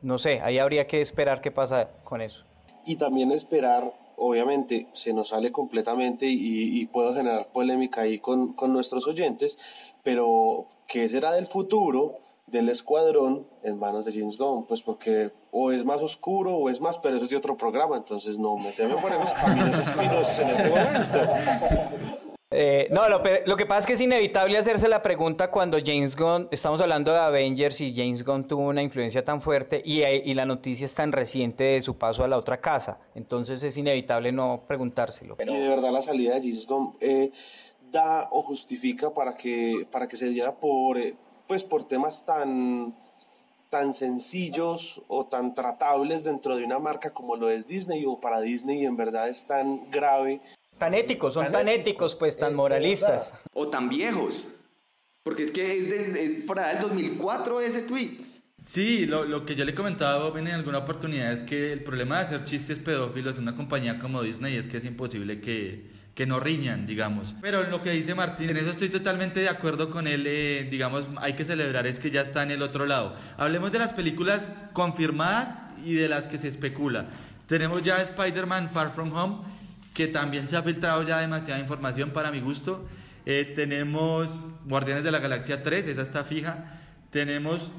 [0.00, 2.44] No sé, ahí habría que esperar qué pasa con eso.
[2.86, 8.52] y también esperar, obviamente, se nos sale completamente y, y puedo generar polémica ahí con,
[8.52, 9.58] con nuestros oyentes,
[10.02, 14.66] pero ¿qué será del futuro del escuadrón en manos de James Gunn?
[14.66, 17.96] Pues porque o es más oscuro o es más, pero eso es de otro programa,
[17.96, 22.27] entonces no meteme por caminos espinosos en este momento.
[22.50, 26.48] Eh, no, lo, que pasa es que es inevitable hacerse la pregunta cuando James Gunn,
[26.50, 30.32] estamos hablando de Avengers y James Gunn tuvo una influencia tan fuerte y, eh, y
[30.32, 33.00] la noticia es tan reciente de su paso a la otra casa.
[33.14, 35.36] Entonces es inevitable no preguntárselo.
[35.38, 37.32] Y de verdad la salida de James Gunn eh,
[37.92, 42.96] da o justifica para que, para que se diera por, eh, pues por temas tan,
[43.68, 48.40] tan sencillos o tan tratables dentro de una marca como lo es Disney o para
[48.40, 50.40] Disney en verdad es tan grave.
[50.78, 53.34] Tan éticos, son tan éticos, pues tan moralistas.
[53.52, 54.46] O tan viejos.
[55.22, 58.18] Porque es que es, del, es por allá del 2004 ese tweet.
[58.64, 61.82] Sí, lo, lo que yo le comentaba a Bob en alguna oportunidad es que el
[61.82, 65.90] problema de hacer chistes pedófilos en una compañía como Disney es que es imposible que,
[66.14, 67.34] que no riñan, digamos.
[67.40, 70.66] Pero en lo que dice Martín, en eso estoy totalmente de acuerdo con él, eh,
[70.70, 73.14] digamos, hay que celebrar es que ya está en el otro lado.
[73.36, 77.06] Hablemos de las películas confirmadas y de las que se especula.
[77.46, 79.38] Tenemos ya Spider-Man Far From Home,
[79.98, 82.86] que también se ha filtrado ya demasiada información para mi gusto.
[83.26, 84.28] Eh, tenemos
[84.64, 86.78] Guardianes de la Galaxia 3, esa está fija.
[87.10, 87.72] Tenemos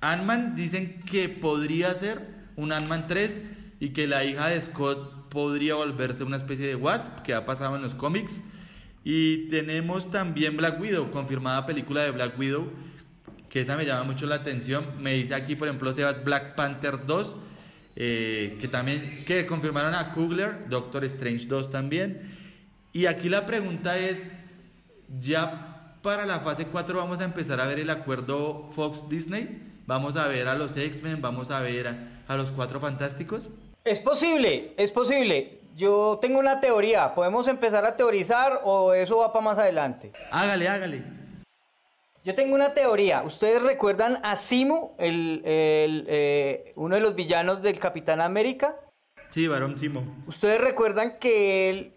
[0.00, 3.42] Ant-Man, dicen que podría ser un Ant-Man 3
[3.80, 7.76] y que la hija de Scott podría volverse una especie de Wasp, que ha pasado
[7.76, 8.40] en los cómics.
[9.04, 12.72] Y tenemos también Black Widow, confirmada película de Black Widow,
[13.50, 14.86] que esa me llama mucho la atención.
[15.02, 17.36] Me dice aquí, por ejemplo, Sebas Black Panther 2,
[17.96, 22.20] eh, que también que confirmaron a Kugler, Doctor Strange 2 también.
[22.92, 24.28] Y aquí la pregunta es,
[25.20, 29.70] ¿ya para la fase 4 vamos a empezar a ver el acuerdo Fox-Disney?
[29.86, 31.20] ¿Vamos a ver a los X-Men?
[31.20, 33.50] ¿Vamos a ver a, a los Cuatro Fantásticos?
[33.84, 35.60] Es posible, es posible.
[35.76, 37.14] Yo tengo una teoría.
[37.14, 40.12] ¿Podemos empezar a teorizar o eso va para más adelante?
[40.30, 41.21] Hágale, hágale.
[42.24, 43.22] Yo tengo una teoría.
[43.24, 48.76] ¿Ustedes recuerdan a Simu, el, el, eh, uno de los villanos del Capitán América?
[49.30, 50.04] Sí, varón Timo.
[50.28, 51.92] Ustedes recuerdan que él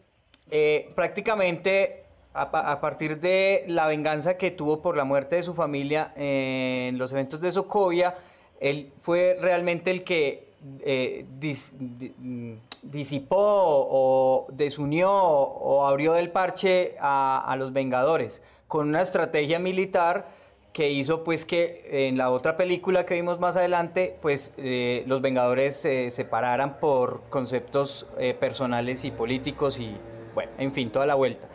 [0.49, 5.43] eh, prácticamente a, pa- a partir de la venganza que tuvo por la muerte de
[5.43, 8.15] su familia en los eventos de Sokovia,
[8.59, 10.49] él fue realmente el que
[10.81, 18.41] eh, dis- di- mm, disipó o desunió o abrió del parche a, a los Vengadores
[18.75, 20.27] con una estrategia militar
[20.73, 25.21] que hizo pues que en la otra película que vimos más adelante pues eh, los
[25.21, 29.95] Vengadores se separaran por conceptos eh, personales y políticos y
[30.33, 31.47] bueno, en fin, toda la vuelta.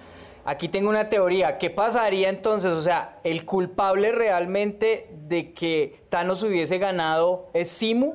[0.47, 2.71] Aquí tengo una teoría, ¿qué pasaría entonces?
[2.73, 8.15] O sea, el culpable realmente de que Thanos hubiese ganado es Simu,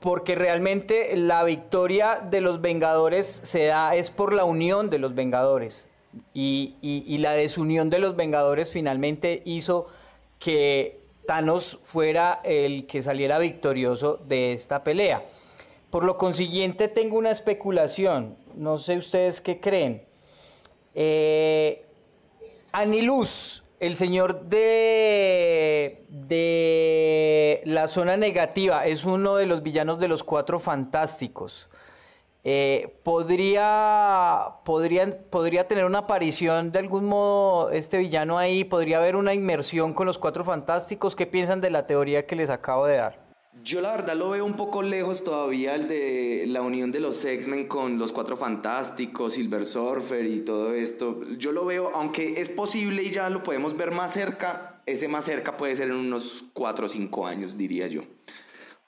[0.00, 5.14] porque realmente la victoria de los Vengadores se da es por la unión de los
[5.14, 5.86] Vengadores.
[6.34, 9.88] Y, la desunión de los Vengadores finalmente hizo
[10.38, 15.24] que Thanos fuera el que saliera victorioso de esta pelea.
[15.90, 18.36] Por lo consiguiente, tengo una especulación.
[18.54, 20.04] No sé ustedes qué creen.
[20.94, 21.84] Eh,
[22.72, 30.24] Aniluz, el señor de, de la zona negativa, es uno de los villanos de los
[30.24, 31.68] cuatro fantásticos.
[32.44, 39.14] Eh, podría, podrían- podría tener una aparición de algún modo este villano ahí, podría haber
[39.16, 41.14] una inmersión con los cuatro fantásticos.
[41.14, 43.22] ¿Qué piensan de la teoría que les acabo de dar?
[43.62, 47.24] Yo la verdad lo veo un poco lejos todavía el de la unión de los
[47.24, 51.20] X-Men con los Cuatro Fantásticos, Silver Surfer y todo esto.
[51.38, 55.26] Yo lo veo, aunque es posible y ya lo podemos ver más cerca, ese más
[55.26, 58.02] cerca puede ser en unos 4 o 5 años, diría yo.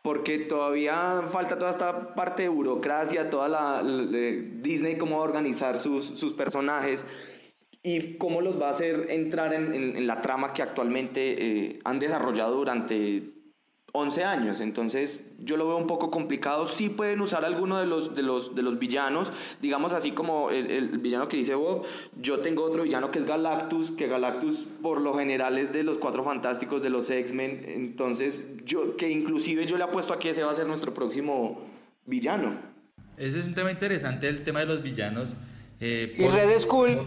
[0.05, 5.79] Porque todavía falta toda esta parte de burocracia, toda la, Disney, cómo va a organizar
[5.79, 7.07] sus, sus personajes
[7.83, 11.79] y cómo los va a hacer entrar en, en- en la trama que actualmente eh,
[11.85, 13.31] han desarrollado durante
[13.97, 16.67] 11 años, entonces yo lo veo un poco complicado.
[16.67, 19.31] Sí pueden usar alguno de los, de los, de los villanos,
[19.63, 21.85] digamos así como el, el villano que dice Bob.
[22.21, 25.97] Yo tengo otro villano que es Galactus, que Galactus por lo general es de los
[25.99, 27.65] cuatro fantásticos de los X-Men.
[27.69, 31.61] Entonces, yo que inclusive yo le apuesto a que ese va a ser nuestro próximo
[32.05, 32.57] villano.
[33.17, 35.37] Ese es un tema interesante, el tema de los villanos.
[35.79, 36.99] eh, Y Red Skull,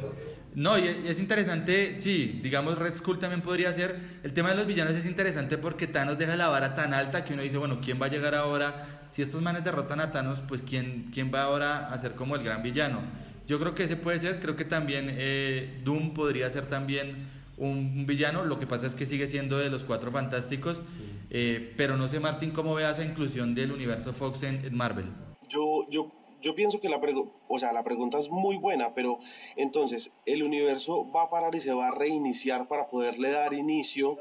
[0.58, 3.96] No, y es es interesante, sí, digamos Red Skull también podría ser.
[4.24, 7.34] El tema de los villanos es interesante porque Thanos deja la vara tan alta que
[7.34, 9.08] uno dice, bueno, ¿quién va a llegar ahora?
[9.12, 12.42] Si estos manes derrotan a Thanos, pues ¿quién, quién va ahora a ser como el
[12.42, 13.02] gran villano?
[13.46, 17.78] Yo creo que ese puede ser, creo que también eh, Doom podría ser también un,
[17.96, 20.82] un villano, lo que pasa es que sigue siendo de los cuatro fantásticos,
[21.30, 25.06] eh, pero no sé Martín cómo veas esa inclusión del universo Fox en, en Marvel.
[25.50, 27.00] Yo, yo, yo pienso que la,
[27.48, 29.20] o sea, la pregunta es muy buena, pero
[29.56, 34.18] entonces, ¿el universo va a parar y se va a reiniciar para poderle dar inicio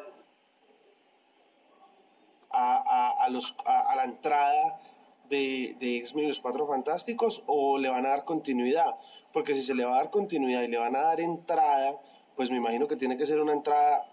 [2.51, 4.81] a, a, a la entrada
[5.29, 8.97] de, de X-Men y los Cuatro Fantásticos o le van a dar continuidad?
[9.33, 12.01] Porque si se le va a dar continuidad y le van a dar entrada,
[12.35, 14.07] pues me imagino que tiene que ser una entrada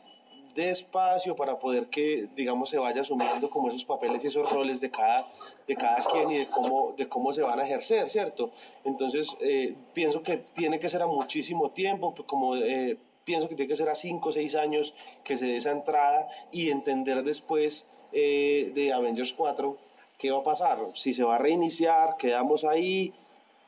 [0.55, 4.91] despacio para poder que, digamos, se vaya asumiendo como esos papeles y esos roles de
[4.91, 5.27] cada,
[5.67, 8.51] de cada quien y de cómo, de cómo se van a ejercer, ¿cierto?
[8.83, 13.69] Entonces, eh, pienso que tiene que ser a muchísimo tiempo, como eh, pienso que tiene
[13.69, 17.85] que ser a 5 o 6 años que se dé esa entrada y entender después
[18.11, 19.77] eh, de Avengers 4
[20.17, 23.13] qué va a pasar, si se va a reiniciar, quedamos ahí,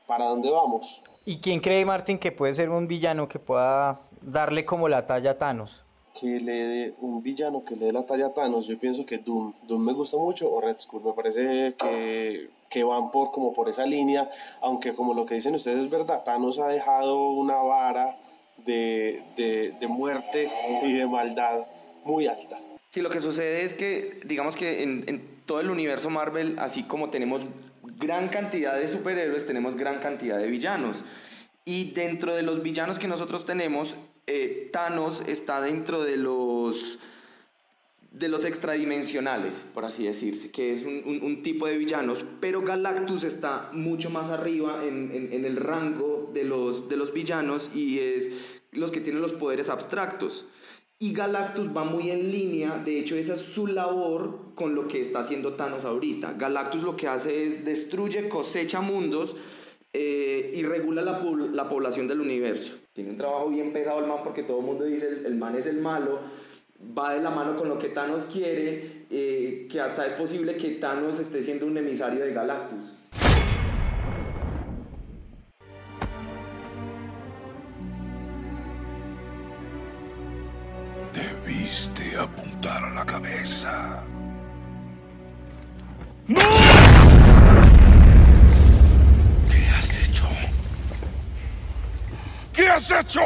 [0.08, 1.02] ¿para dónde vamos?
[1.26, 5.32] ¿Y quién cree, Martín, que puede ser un villano que pueda darle como la talla
[5.32, 5.85] a Thanos?
[6.20, 9.18] Que le dé un villano que le dé la talla a Thanos, yo pienso que
[9.18, 13.54] Doom, Doom me gusta mucho o Red Skull, me parece que, que, van por como
[13.54, 14.30] por esa línea,
[14.62, 18.18] aunque como lo que dicen ustedes es verdad, Thanos ha dejado una vara
[18.66, 20.50] de, de, de muerte
[20.84, 21.68] y de maldad
[22.04, 22.60] muy alta.
[22.92, 26.84] Sí, lo que sucede es que, digamos que en, en todo el universo Marvel, así
[26.84, 27.42] como tenemos
[27.98, 31.04] gran cantidad de superhéroes, tenemos gran cantidad de villanos.
[31.66, 33.96] Y dentro de los villanos que nosotros tenemos,
[34.28, 37.00] eh, Thanos está dentro de los
[38.12, 43.26] de los extradimensionales, por así decirse, que es un, un, tipo de villanos, pero Galactus
[43.26, 48.00] está mucho más arriba en, en, en, el rango de los, de los villanos y
[48.00, 48.32] es
[48.72, 50.46] los que tienen los poderes abstractos.
[50.98, 55.02] Y Galactus va muy en línea, de hecho esa es su labor con lo que
[55.02, 56.34] está haciendo Thanos ahorita.
[56.38, 59.36] Galactus lo que hace es destruye, cosecha mundos
[59.98, 62.74] eh, y regula la, la población del universo.
[62.92, 65.56] Tiene un trabajo bien pesado el man porque todo el mundo dice el, el man
[65.56, 66.20] es el malo,
[66.98, 70.72] va de la mano con lo que Thanos quiere, eh, que hasta es posible que
[70.72, 72.94] Thanos esté siendo un emisario de Galactus.
[81.14, 84.04] Debiste apuntar a la cabeza.
[86.28, 86.65] ¡No!
[92.76, 93.22] Has hecho?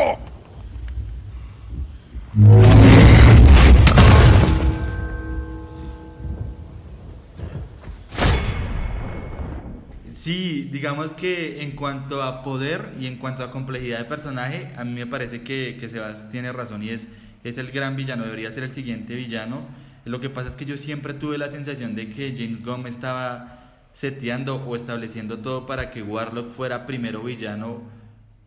[10.09, 14.83] Sí, digamos que en cuanto a poder y en cuanto a complejidad de personaje, a
[14.83, 17.07] mí me parece que, que Sebas tiene razón y es,
[17.43, 19.61] es el gran villano, debería ser el siguiente villano.
[20.05, 23.55] Lo que pasa es que yo siempre tuve la sensación de que James Gunn estaba
[23.93, 27.98] seteando o estableciendo todo para que Warlock fuera primero villano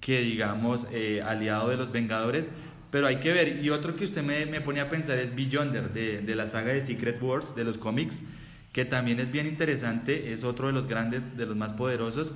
[0.02, 2.48] que digamos eh, aliado de los Vengadores,
[2.90, 5.94] pero hay que ver, y otro que usted me, me pone a pensar es Beyonder
[5.94, 8.20] de, de la saga de Secret Wars, de los cómics,
[8.72, 12.32] que también es bien interesante, es otro de los grandes, de los más poderosos,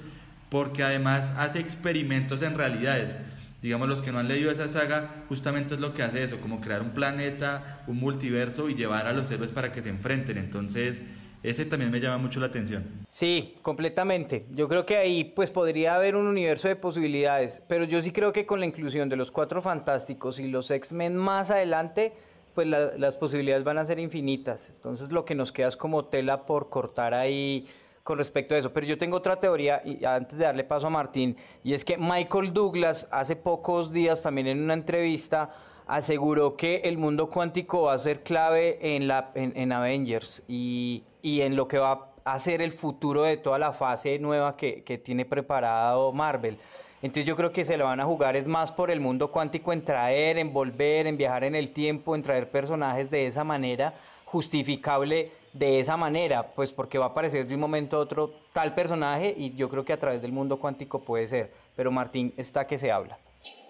[0.49, 3.19] porque además hace experimentos en realidades.
[3.63, 6.61] Digamos, los que no han leído esa saga, justamente es lo que hace eso, como
[6.61, 10.39] crear un planeta, un multiverso y llevar a los héroes para que se enfrenten.
[10.39, 11.01] Entonces,
[11.49, 12.85] ese también me llama mucho la atención.
[13.09, 14.47] Sí, completamente.
[14.53, 18.33] Yo creo que ahí pues podría haber un universo de posibilidades, pero yo sí creo
[18.33, 22.13] que con la inclusión de los Cuatro Fantásticos y los X-Men más adelante,
[22.55, 24.71] pues la, las posibilidades van a ser infinitas.
[24.75, 27.67] Entonces lo que nos queda es como tela por cortar ahí
[28.03, 28.73] con respecto a eso.
[28.73, 31.97] Pero yo tengo otra teoría, y antes de darle paso a Martín, y es que
[31.97, 35.51] Michael Douglas hace pocos días también en una entrevista
[35.87, 41.05] aseguró que el mundo cuántico va a ser clave en, la, en, en Avengers y,
[41.27, 45.01] y, en lo que va a ser el futuro de toda la fase nueva que,
[45.05, 46.57] tiene preparado Marvel.
[47.03, 49.73] Entonces yo creo que se lo van a jugar es más por el mundo cuántico
[49.73, 53.93] en traer, en volver, en viajar en el tiempo, en traer personajes de esa manera,
[54.25, 58.73] justificable de esa manera, pues porque va a aparecer de un momento a otro tal
[58.73, 61.53] personaje y yo creo que a través del mundo cuántico puede ser.
[61.75, 63.19] Pero Martín está que se habla.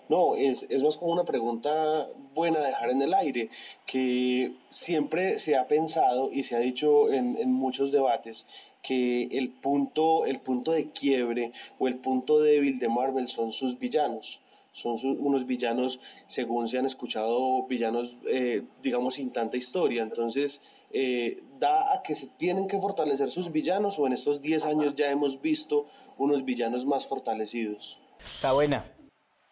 [0.08, 3.50] No, es, es, más como una pregunta buena de dejar en el aire,
[3.86, 8.46] que siempre se ha pensado y se ha dicho en, en, muchos debates
[8.82, 13.78] que el punto, el punto de quiebre o el punto débil de Marvel son sus
[13.78, 14.40] villanos.
[14.76, 20.02] Son unos villanos, según se han escuchado, villanos, eh, digamos, sin tanta historia.
[20.02, 24.66] Entonces, eh, da a que se tienen que fortalecer sus villanos o en estos 10
[24.66, 25.86] años ya hemos visto
[26.18, 27.98] unos villanos más fortalecidos.
[28.20, 28.84] Está buena.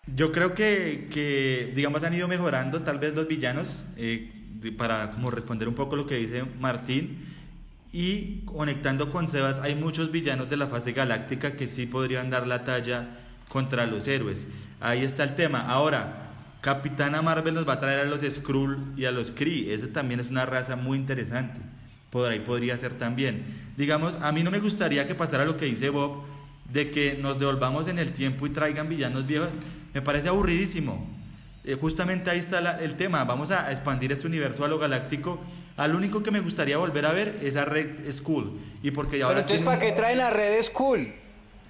[0.07, 4.31] Yo creo que, que, digamos, han ido mejorando tal vez los villanos, eh,
[4.77, 7.25] para como responder un poco lo que dice Martín.
[7.93, 12.47] Y conectando con Sebas, hay muchos villanos de la fase galáctica que sí podrían dar
[12.47, 13.09] la talla
[13.49, 14.47] contra los héroes.
[14.81, 15.61] Ahí está el tema.
[15.61, 19.73] Ahora, Capitana Marvel nos va a traer a los Skrull y a los Kree.
[19.73, 21.61] Esa también es una raza muy interesante.
[22.11, 23.45] Por ahí podría ser también.
[23.77, 26.23] Digamos, a mí no me gustaría que pasara lo que dice Bob,
[26.73, 29.51] de que nos devolvamos en el tiempo y traigan villanos viejos
[29.95, 31.15] me parece aburridísimo.
[31.67, 33.25] eh, justamente ahí está la- el tema.
[33.25, 35.41] Vamos a expandir este universo a lo galáctico.
[35.79, 38.61] Al único que me gustaría volver a ver es a Red Skull.
[38.83, 41.11] Y porque Pero ahora entonces, tienen- ¿para qué traen a Red School?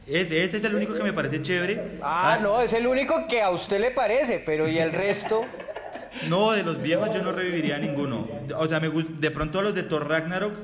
[0.09, 2.01] Ese, ese es el único que me parece chévere.
[2.03, 5.43] Ah, no, es el único que a usted le parece, pero ¿y el resto?
[6.29, 8.27] No, de los viejos yo no reviviría ninguno.
[8.57, 10.55] O sea, me de pronto los de Thor Ragnarok,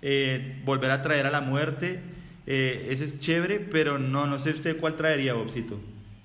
[0.00, 2.00] eh, volver a traer a la muerte,
[2.46, 5.78] eh, ese es chévere, pero no, no sé usted cuál traería, Bobcito.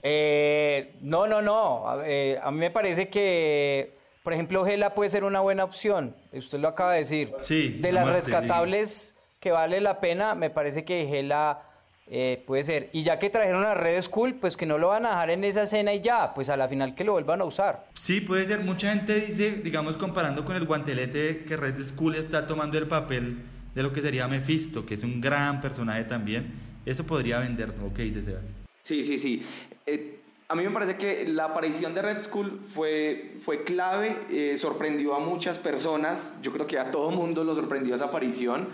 [0.09, 1.89] Eh, no, no, no.
[1.89, 6.15] A, eh, a mí me parece que, por ejemplo, Gela puede ser una buena opción.
[6.31, 7.31] Usted lo acaba de decir.
[7.41, 8.31] Sí, De la las muerte, sí.
[8.31, 11.61] rescatables que vale la pena, me parece que Gela
[12.09, 12.89] eh, puede ser.
[12.93, 15.43] Y ya que trajeron a Red School, pues que no lo van a dejar en
[15.43, 17.85] esa escena y ya, pues a la final que lo vuelvan a usar.
[17.93, 18.61] Sí, puede ser.
[18.61, 23.39] Mucha gente dice, digamos, comparando con el guantelete, que Red Skull está tomando el papel
[23.75, 26.53] de lo que sería Mephisto, que es un gran personaje también.
[26.85, 27.93] Eso podría vender, ¿no?
[27.93, 28.45] ¿Qué dice Sebas?
[28.83, 29.45] Sí, sí, sí.
[29.87, 30.19] Eh,
[30.49, 35.13] a mí me parece que la aparición de Red Skull fue, fue clave, eh, sorprendió
[35.15, 38.67] a muchas personas, yo creo que a todo mundo lo sorprendió esa aparición,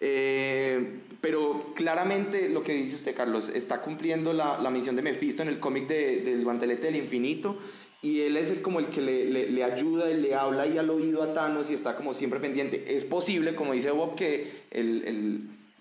[0.00, 5.42] eh, pero claramente lo que dice usted, Carlos, está cumpliendo la, la misión de Mephisto
[5.42, 7.58] en el cómic de, del guantelete del infinito.
[8.02, 10.88] Y él es el, como el que le, le- ayuda y le habla ahí al
[10.88, 12.96] oído a Thanos y está como siempre pendiente.
[12.96, 15.40] Es posible, como dice Bob, que el, el-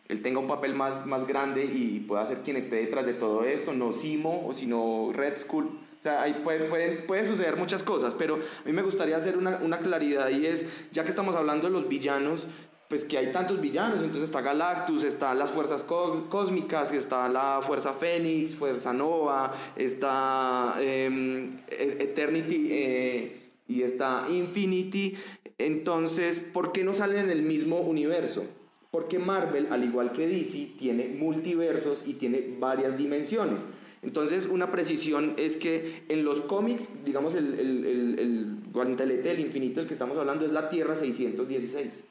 [0.10, 3.44] él tenga un papel más, más grande y pueda ser quien esté detrás de todo
[3.46, 5.66] esto, no Simo o sino Red Skull.
[5.66, 9.38] O sea, ahí pueden, pueden, pueden suceder muchas cosas, pero a mí me gustaría hacer
[9.38, 12.48] una, una claridad y es, ya que estamos hablando de los villanos,
[12.88, 17.62] pues que hay tantos villanos, entonces está Galactus, están las fuerzas có- cósmicas, está la
[17.62, 25.16] Fuerza Fénix, Fuerza Nova, está em, E- Eternity eh, y está Infinity,
[25.60, 28.46] entonces, ¿por qué no salen en el mismo universo?
[28.92, 33.62] Porque Marvel, al igual que DC, tiene multiversos y tiene varias dimensiones.
[34.02, 39.42] Entonces, una precisión es que en los cómics, digamos, el, el, el, el guantelete del
[39.42, 42.04] infinito del que estamos hablando es la Tierra 616.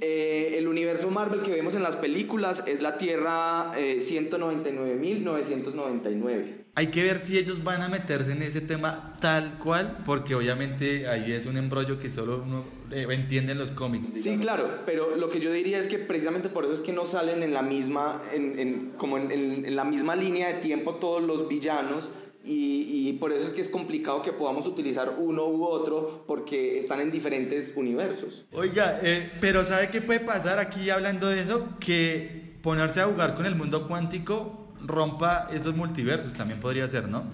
[0.00, 6.61] Eh, el universo Marvel que vemos en las películas es la Tierra eh, 199.999.
[6.74, 11.06] Hay que ver si ellos van a meterse en ese tema tal cual, porque obviamente
[11.06, 14.06] ahí es un embrollo que solo uno eh, entiende en los cómics.
[14.22, 17.04] Sí, claro, pero lo que yo diría es que precisamente por eso es que no
[17.04, 20.94] salen en la misma, en, en- como en, en- en la misma línea de tiempo
[20.94, 22.08] todos los villanos
[22.42, 26.78] y, y por eso es que es complicado que podamos utilizar uno u otro porque
[26.78, 28.46] están en diferentes universos.
[28.52, 31.68] Oiga, eh, pero ¿sabe qué puede pasar aquí hablando de eso?
[31.80, 37.24] Que ponerse a jugar con el mundo cuántico rompa esos multiversos, también podría ser, ¿no?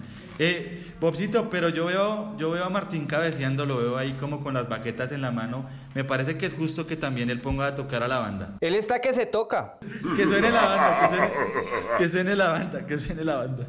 [0.41, 4.53] Eh, Bobcito, pero yo veo, yo veo a Martín cabeceando, lo veo ahí como con
[4.53, 5.65] las baquetas en la mano.
[5.93, 8.55] Me parece que es justo que también él ponga a tocar a la banda.
[8.61, 9.77] Él está que se toca.
[10.15, 11.31] Que suene la banda, que suene,
[11.97, 13.67] que suene la banda, que suene la banda.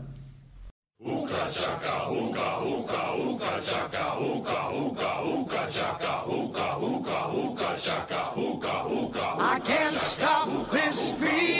[9.42, 11.59] I can't stop this feeling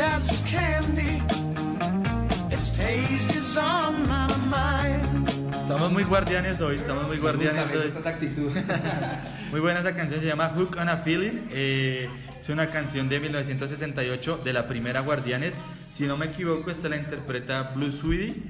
[0.00, 1.22] as candy.
[2.50, 5.28] Its taste is on my mind.
[5.50, 7.92] Estamos muy guardianes hoy, estamos muy guardianes hoy.
[7.96, 8.50] esta actitud.
[9.50, 11.48] Muy buena esa canción, se llama Hook on a Feeling.
[11.52, 12.08] eh,
[12.40, 15.54] es una canción de 1968 de la primera Guardianes.
[15.90, 18.42] Si no me equivoco, esta la interpreta Blue Sweetie,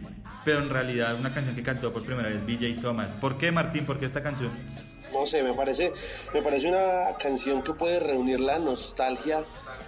[0.45, 3.15] pero en realidad una canción que cantó por primera vez BJ Thomas.
[3.15, 3.85] ¿Por qué, Martín?
[3.85, 4.51] ¿Por qué esta canción?
[5.13, 5.93] No sé, me parece,
[6.35, 9.45] me parece una canción que puede reunir la nostalgia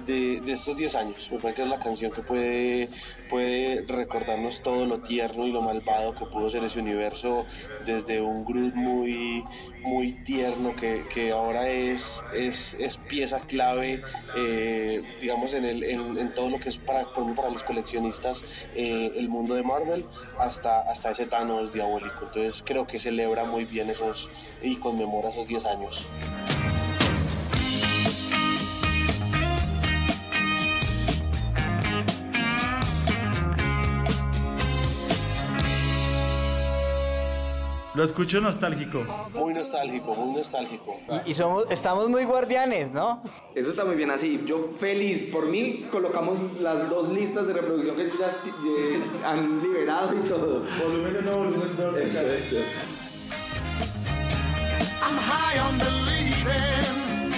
[0.07, 1.29] de, de estos 10 años.
[1.31, 2.89] Me parece que es la canción que puede,
[3.29, 7.47] puede recordarnos todo lo tierno y lo malvado que pudo ser ese universo
[7.85, 9.45] desde un Groot muy,
[9.83, 14.03] muy tierno que, que ahora es, es, es pieza clave,
[14.37, 18.45] eh, digamos, en, el, en, todo lo que es para, para los coleccionistas
[18.75, 20.05] eh, el mundo de Marvel
[20.39, 22.25] hasta, hasta ese Thanos diabólico.
[22.25, 24.31] Entonces creo que celebra muy bien esos
[24.63, 26.07] y conmemora esos 10 años.
[37.95, 39.05] Lo escucho nostálgico.
[39.35, 41.01] Muy nostálgico, muy nostálgico.
[41.27, 43.23] Y, y somos, estamos muy guardianes, ¿no?
[43.55, 44.43] Eso está muy bien así.
[44.47, 45.31] Yo feliz.
[45.33, 50.65] Por mí colocamos las dos listas de reproducción que ya eh, han liberado y todo.
[50.83, 51.97] Volumen 1, volumen 2.
[51.97, 52.57] Eso, eso.
[55.01, 57.31] I'm high on believing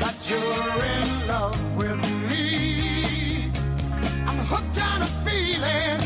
[0.00, 1.96] that you're in love with
[2.28, 3.50] me.
[4.26, 6.00] I'm hooked on a feeling,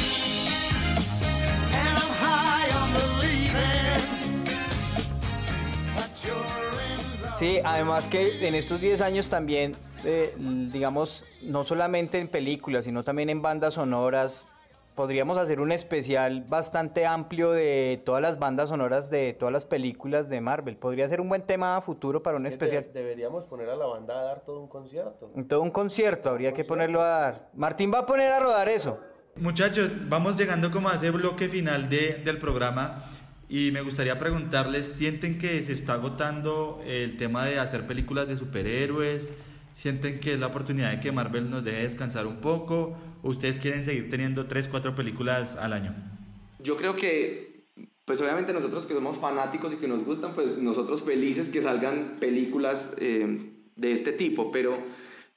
[7.42, 9.74] Sí, además que en estos 10 años también,
[10.04, 10.32] eh,
[10.72, 14.46] digamos, no solamente en películas, sino también en bandas sonoras,
[14.94, 20.28] podríamos hacer un especial bastante amplio de todas las bandas sonoras de todas las películas
[20.28, 20.76] de Marvel.
[20.76, 22.84] Podría ser un buen tema a futuro para un Es que especial.
[22.84, 25.32] de- deberíamos poner a la banda a dar todo un concierto.
[25.48, 27.48] Todo un concierto, habría que ponerlo a dar.
[27.54, 29.00] Martín va a poner a rodar eso.
[29.34, 33.02] Muchachos, vamos llegando como a ese bloque final de- del programa
[33.52, 38.38] y me gustaría preguntarles, ¿sienten que se está agotando el tema de hacer películas de
[38.38, 39.28] superhéroes?
[39.74, 42.96] ¿Sienten que es la oportunidad de que Marvel nos deje descansar un poco?
[43.22, 45.94] ¿O ustedes quieren seguir teniendo 3, 4 películas al año?
[46.60, 47.66] Yo creo que,
[48.06, 52.16] pues obviamente nosotros que somos fanáticos y que nos gustan, pues nosotros felices que salgan
[52.20, 54.78] películas eh, de este tipo, pero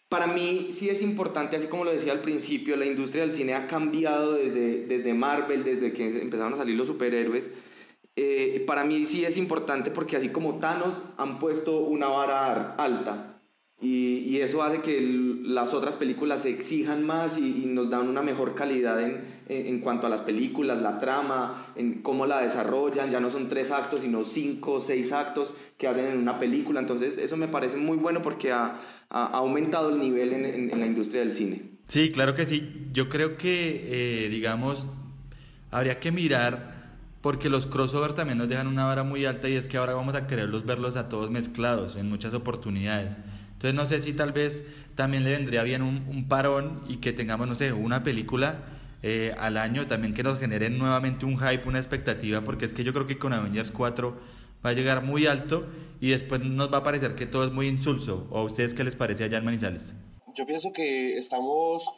[0.07, 3.55] para mí sí es importante, así como lo decía al principio, la industria del cine
[3.55, 7.51] ha cambiado desde, desde Marvel, desde que empezaron a salir los superhéroes.
[8.17, 12.75] Eh, para mí sí es importante porque así como Thanos han puesto una vara ar-
[12.77, 13.41] alta
[13.81, 17.89] y, y eso hace que el- las otras películas se exijan más y, y nos
[17.89, 22.25] dan una mejor calidad en, en, en cuanto a las películas, la trama, en cómo
[22.25, 23.11] la desarrollan.
[23.11, 26.79] Ya no son tres actos, sino cinco o seis actos que hacen en una película.
[26.79, 30.85] Entonces eso me parece muy bueno porque ha, ha- aumentado el nivel en- en la
[30.85, 31.63] industria del cine.
[31.89, 32.87] Sí, claro que sí.
[32.93, 34.87] Yo creo que, eh, digamos,
[35.69, 36.74] habría que mirar,
[37.25, 40.13] porque los crossover también nos dejan una vara muy alta y es que ahora vamos
[40.13, 43.17] a quererlos verlos a todos mezclados en muchas oportunidades.
[43.53, 44.63] Entonces no sé si tal vez
[44.93, 48.59] también le vendría bien un, un parón y que tengamos, no sé, una película
[49.01, 52.83] eh, al año también que nos generen nuevamente un hype, una expectativa, porque es que
[52.83, 54.15] yo creo que con Avengers 4
[54.63, 55.65] va a llegar muy alto
[55.99, 58.27] y después nos va a parecer que todo es muy insulso.
[58.29, 59.95] ¿O a ustedes qué les parece allá en Manizales?
[60.35, 61.89] Yo pienso que estamos,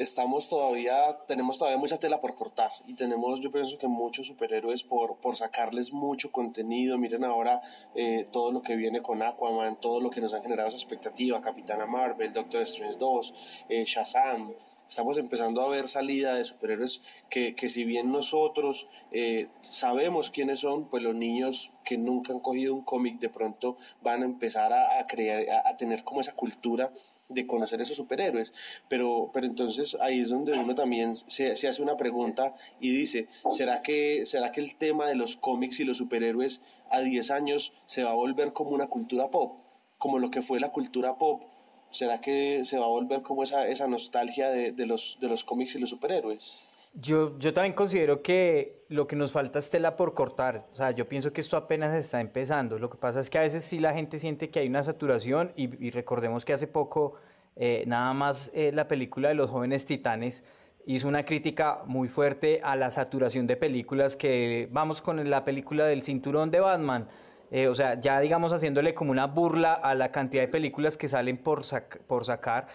[0.00, 4.82] estamos todavía, tenemos todavía mucha tela por cortar y tenemos, yo pienso que muchos superhéroes
[4.82, 6.96] por, por sacarles mucho contenido.
[6.96, 7.60] Miren ahora
[7.94, 11.42] eh, todo lo que viene con Aquaman, todo lo que nos han generado esa expectativa,
[11.42, 13.34] Capitana Marvel, Doctor Strange 2,
[13.68, 14.54] eh, Shazam.
[14.88, 20.60] Estamos empezando a ver salida de superhéroes que, que si bien nosotros eh, sabemos quiénes
[20.60, 24.72] son, pues los niños que nunca han cogido un cómic de pronto van a empezar
[24.72, 26.90] a, crear, a tener como esa cultura
[27.30, 28.52] de conocer esos superhéroes.
[28.88, 33.28] Pero, pero entonces ahí es donde uno también se, se hace una pregunta y dice,
[33.50, 36.60] ¿será que, ¿será que el tema de los cómics y los superhéroes
[36.90, 39.56] a 10 años se va a volver como una cultura pop?
[39.98, 41.42] Como lo que fue la cultura pop.
[41.90, 45.44] ¿Será que se va a volver como esa, esa nostalgia de, de los, de los
[45.44, 46.54] cómics y los superhéroes?
[46.94, 50.66] Yo, yo también considero que lo que nos falta es tela por cortar.
[50.72, 52.78] O sea, yo pienso que esto apenas está empezando.
[52.78, 55.52] Lo que pasa es que a veces sí la gente siente que hay una saturación
[55.54, 57.14] y, y recordemos que hace poco
[57.56, 60.42] eh, nada más eh, la película de los jóvenes titanes
[60.86, 65.86] hizo una crítica muy fuerte a la saturación de películas que vamos con la película
[65.86, 67.06] del cinturón de Batman.
[67.52, 71.06] Eh, o sea, ya digamos haciéndole como una burla a la cantidad de películas que
[71.06, 72.66] salen por, sac- por sacar.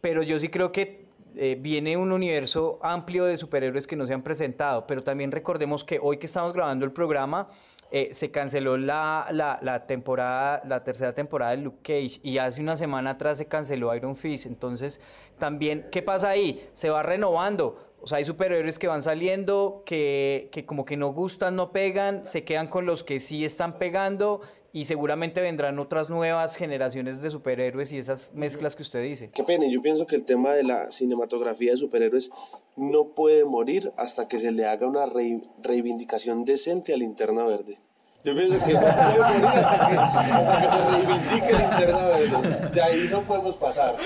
[0.00, 0.99] Pero yo sí creo que
[1.36, 5.84] eh, viene un universo amplio de superhéroes que no se han presentado, pero también recordemos
[5.84, 7.48] que hoy que estamos grabando el programa,
[7.92, 12.60] eh, se canceló la, la, la temporada, la tercera temporada de Luke Cage y hace
[12.60, 14.46] una semana atrás se canceló Iron Fist.
[14.46, 15.00] Entonces,
[15.38, 16.68] también, ¿qué pasa ahí?
[16.72, 17.90] Se va renovando.
[18.00, 22.24] O sea, hay superhéroes que van saliendo, que, que como que no gustan, no pegan,
[22.24, 24.40] se quedan con los que sí están pegando
[24.72, 29.30] y seguramente vendrán otras nuevas generaciones de superhéroes y esas mezclas que usted dice.
[29.34, 32.30] Qué pena, yo pienso que el tema de la cinematografía de superhéroes
[32.76, 37.78] no puede morir hasta que se le haga una rei- reivindicación decente a Linterna Verde.
[38.22, 42.70] Yo pienso que no puede morir hasta que, hasta que se reivindique Linterna Verde.
[42.74, 43.96] De ahí no podemos pasar.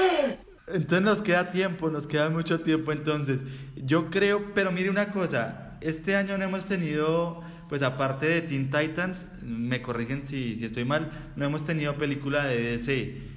[0.69, 3.41] Entonces nos queda tiempo, nos queda mucho tiempo entonces.
[3.77, 8.71] Yo creo, pero mire una cosa, este año no hemos tenido, pues aparte de Teen
[8.71, 13.35] Titans, me corrigen si, si estoy mal, no hemos tenido película de DC.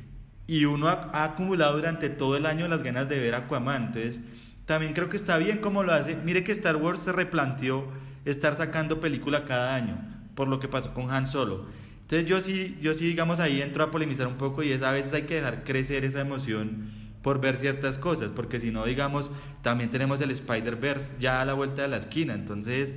[0.48, 3.88] Y uno ha, acumulado durante todo el año las ganas de ver Aquaman.
[3.88, 4.20] Entonces,
[4.66, 6.16] también creo que está bien como lo hace.
[6.16, 7.88] Mire que Star Wars se replanteó
[8.26, 9.98] estar sacando película cada año,
[10.36, 11.66] por lo que pasó con Han Solo.
[12.02, 14.92] Entonces yo sí, yo sí digamos ahí entro a polemizar un poco y es a
[14.92, 16.90] veces hay que dejar crecer esa emoción
[17.22, 21.54] por ver ciertas cosas, porque si no, digamos, también tenemos el Spider-Verse ya a la
[21.54, 22.94] vuelta de la esquina, entonces,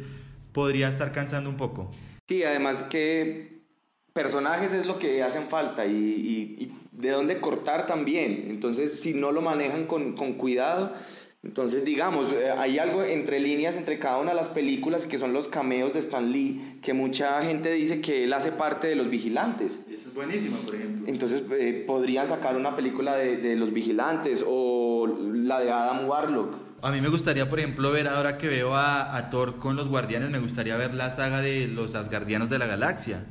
[0.52, 1.90] podría estar cansando un poco.
[2.28, 3.60] Sí, además que
[4.12, 8.46] personajes es lo que hacen falta y, y- y de dónde cortar también.
[8.48, 10.92] Entonces, si no lo manejan con, con cuidado,
[11.42, 15.32] entonces digamos, eh, hay algo entre líneas entre cada una de las películas que son
[15.32, 19.08] los cameos de Stan Lee, que mucha gente dice que él hace parte de los
[19.08, 19.78] vigilantes.
[19.90, 21.06] Eso es buenísimo, por ejemplo.
[21.08, 26.54] Entonces eh, podrían sacar una película de, de los vigilantes o la de Adam Warlock.
[26.82, 29.88] A mí me gustaría, por ejemplo, ver ahora que veo a, a Thor con los
[29.88, 33.26] guardianes, me gustaría ver la saga de los Asgardianos de la Galaxia.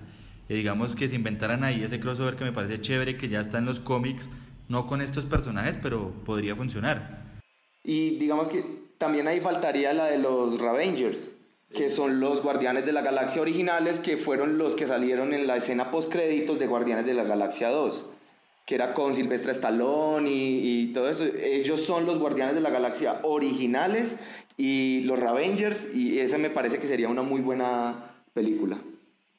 [0.48, 3.58] Y digamos que se inventaran ahí ese crossover que me parece chévere, que ya está
[3.58, 4.30] en los cómics,
[4.68, 7.24] no con estos personajes, pero podría funcionar.
[7.84, 8.64] Y digamos que
[9.00, 11.32] también ahí faltaría la de los Ravengers,
[11.74, 15.58] que son los Guardianes de la Galaxia originales, que fueron los que salieron en la
[15.58, 18.06] escena post créditos de Guardianes de la Galaxia 2,
[18.70, 21.26] que era con Silvestre Stallone y, todo eso.
[21.26, 24.16] Ellos son los Guardianes de la Galaxia originales
[24.58, 28.80] y los Ravengers, y ese me parece que sería una muy buena película.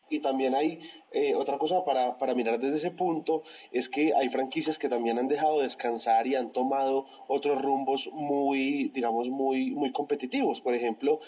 [0.08, 0.80] Y también hay
[1.12, 5.16] eh, otra cosa para, para mirar desde ese punto, es que hay franquicias que también
[5.16, 10.60] han dejado descansar y han tomado otros rumbos muy, digamos, muy, muy competitivos.
[10.60, 11.20] Por ejemplo,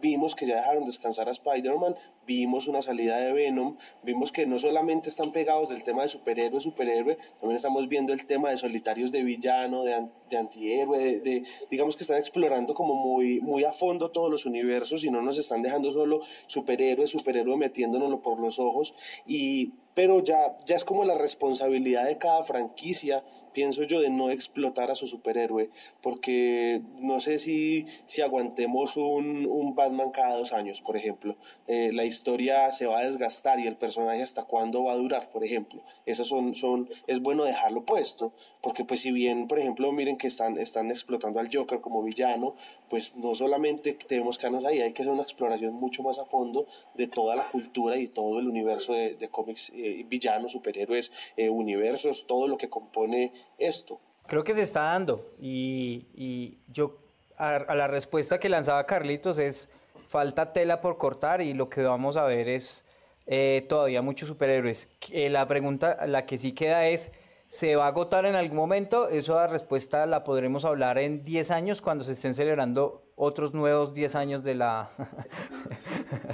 [0.00, 1.94] vimos que ya dejaron descansar a Spider-Man,
[2.26, 6.60] vimos una salida de Venom, vimos que no solamente están pegados del tema de superhéroe,
[6.60, 11.42] superhéroe, también estamos viendo el tema de solitarios de villano, de, de antihéroe, de, de-
[11.70, 15.38] digamos que están explorando como muy, muy a fondo todos los universos y no nos
[15.38, 18.94] están dejando solo superhéroe, superhéroe metiéndonoslo por los ojos.
[19.26, 23.24] Y pero ya, ya es como la responsabilidad de cada franquicia,
[23.58, 25.68] pienso yo, de no explotar a su superhéroe,
[26.00, 31.34] porque no sé si, si aguantemos un, un Batman cada dos años, por ejemplo.
[31.66, 35.28] Eh, la historia se va a desgastar y el personaje hasta cuándo va a durar,
[35.30, 35.82] por ejemplo.
[36.06, 38.32] Eso son, son, es bueno dejarlo puesto,
[38.62, 42.54] porque pues si bien, por ejemplo, miren que están, están explotando al Joker como villano,
[42.88, 46.68] pues no solamente tenemos que ahí, hay que hacer una exploración mucho más a fondo
[46.94, 51.50] de toda la cultura y todo el universo de, de cómics, eh, villanos, superhéroes, eh,
[51.50, 54.00] universos, todo lo que compone esto.
[54.26, 56.98] Creo que se está dando y, yo
[57.36, 59.70] a, la respuesta que lanzaba Carlitos es
[60.06, 62.84] falta tela por cortar y lo que vamos a ver es
[63.26, 64.96] eh, todavía muchos superhéroes.
[65.10, 67.12] La pregunta, la que sí queda es,
[67.46, 69.08] ¿se va a agotar en algún momento?
[69.08, 73.92] Eso la respuesta la podremos hablar en 10 años cuando se estén celebrando otros nuevos
[73.94, 74.90] 10 años de la...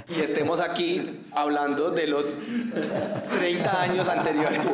[0.07, 2.35] Y estemos aquí hablando de los
[3.31, 4.59] 30 años anteriores.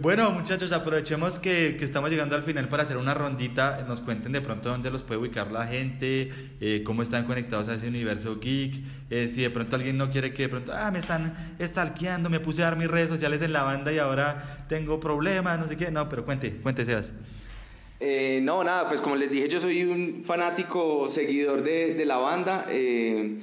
[0.00, 3.84] Bueno, muchachos, aprovechemos que, que estamos llegando al final para hacer una rondita.
[3.86, 7.74] Nos cuenten de pronto dónde los puede ubicar la gente, eh, cómo están conectados a
[7.74, 8.82] ese universo geek.
[9.10, 12.40] eh, si de pronto alguien no quiere que de pronto, ah, me están stalkeando, me
[12.40, 15.76] puse a dar mis redes sociales en la banda y ahora tengo problemas, no sé
[15.76, 15.90] qué.
[15.90, 17.12] No, pero cuente, cuente, Sebas.
[18.00, 22.16] Eh, no, nada, pues como les dije, yo soy un fanático seguidor de, de la
[22.16, 22.66] banda.
[22.70, 23.38] eh,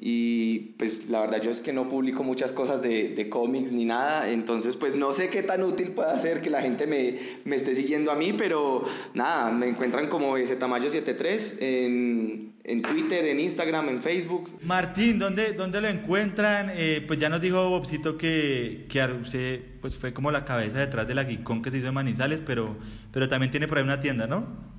[0.00, 3.84] y pues la verdad yo es que no publico muchas cosas de, de cómics ni
[3.84, 7.56] nada, entonces pues no sé qué tan útil puede ser que la gente me, me
[7.56, 8.84] esté siguiendo a mí, pero
[9.14, 14.50] nada, me encuentran como Tamayo73 en, en Twitter, en Instagram, en Facebook.
[14.62, 16.70] Martín, ¿dónde, dónde lo encuentran?
[16.74, 21.08] Eh, pues ya nos dijo Bobcito que, que Aruse pues fue como la cabeza detrás
[21.08, 22.76] de la Geekcon que se hizo en Manizales, pero,
[23.12, 24.77] pero también tiene por ahí una tienda, ¿no?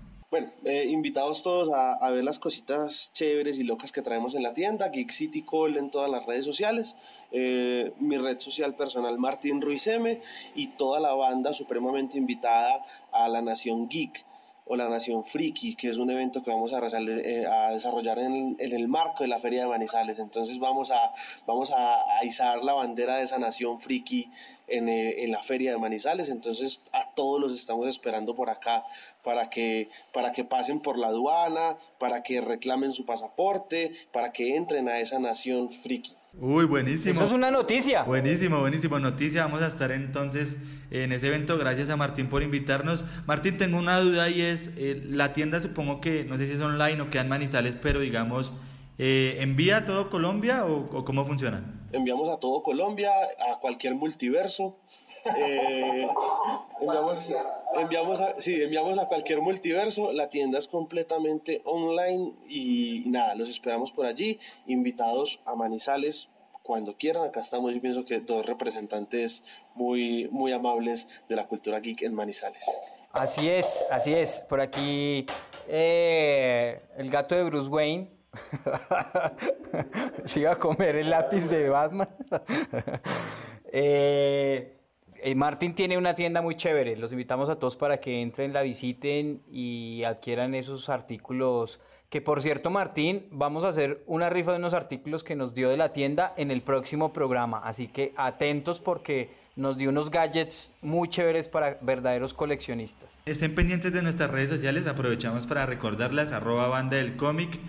[0.69, 4.53] Eh, invitados todos a, a ver las cositas chéveres y locas que traemos en la
[4.53, 6.95] tienda, Geek City Call en todas las redes sociales,
[7.31, 10.21] eh, mi red social personal Martín Ruiz M
[10.53, 14.23] y toda la banda supremamente invitada a la Nación Geek
[14.71, 18.71] o la Nación Friki, que es un evento que vamos eh, a desarrollar en, en
[18.71, 20.19] el marco de la Feria de Manizales.
[20.19, 21.11] Entonces vamos a,
[21.47, 24.29] vamos a izar la bandera de esa Nación Friki
[24.67, 26.29] en, eh, en la Feria de Manizales.
[26.29, 28.85] Entonces a todos los estamos esperando por acá
[29.23, 34.55] para que, para que pasen por la aduana, para que reclamen su pasaporte, para que
[34.55, 36.15] entren a esa Nación Friki.
[36.33, 37.13] Uy, buenísimo.
[37.13, 38.03] Eso es una noticia.
[38.03, 38.99] Buenísimo, buenísimo.
[38.99, 39.43] Noticia.
[39.43, 40.57] Vamos a estar entonces
[40.91, 41.57] en ese evento.
[41.57, 43.03] Gracias a Martín por invitarnos.
[43.25, 46.61] Martín, tengo una duda y es, eh, la tienda supongo que, no sé si es
[46.61, 48.53] online o queda en Manizales, pero digamos,
[48.97, 51.63] eh, ¿envía a todo Colombia o, o cómo funciona?
[51.91, 53.09] Enviamos a todo Colombia,
[53.51, 54.77] a cualquier multiverso.
[55.25, 56.07] Eh,
[56.81, 57.27] enviamos,
[57.75, 60.11] enviamos, a, enviamos a cualquier multiverso.
[60.11, 64.39] La tienda es completamente online y nada, los esperamos por allí.
[64.65, 66.29] Invitados a Manizales
[66.63, 67.23] cuando quieran.
[67.23, 69.43] Acá estamos, yo pienso que dos representantes
[69.73, 72.65] muy, muy amables de la cultura geek en Manizales.
[73.11, 74.45] Así es, así es.
[74.47, 75.25] Por aquí
[75.67, 78.11] eh, el gato de Bruce Wayne
[80.25, 82.09] se iba a comer el lápiz de Batman.
[83.71, 84.78] Eh,
[85.23, 86.95] eh, Martín tiene una tienda muy chévere.
[86.95, 92.41] Los invitamos a todos para que entren, la visiten y adquieran esos artículos Que por
[92.41, 95.93] cierto, Martín, vamos a hacer una rifa de unos artículos que nos dio de la
[95.93, 97.59] tienda en el próximo programa.
[97.63, 103.21] Así que atentos porque nos dio unos gadgets muy chéveres para verdaderos coleccionistas.
[103.25, 107.59] Estén pendientes de nuestras redes sociales, aprovechamos para recordarlas, arroba banda del cómic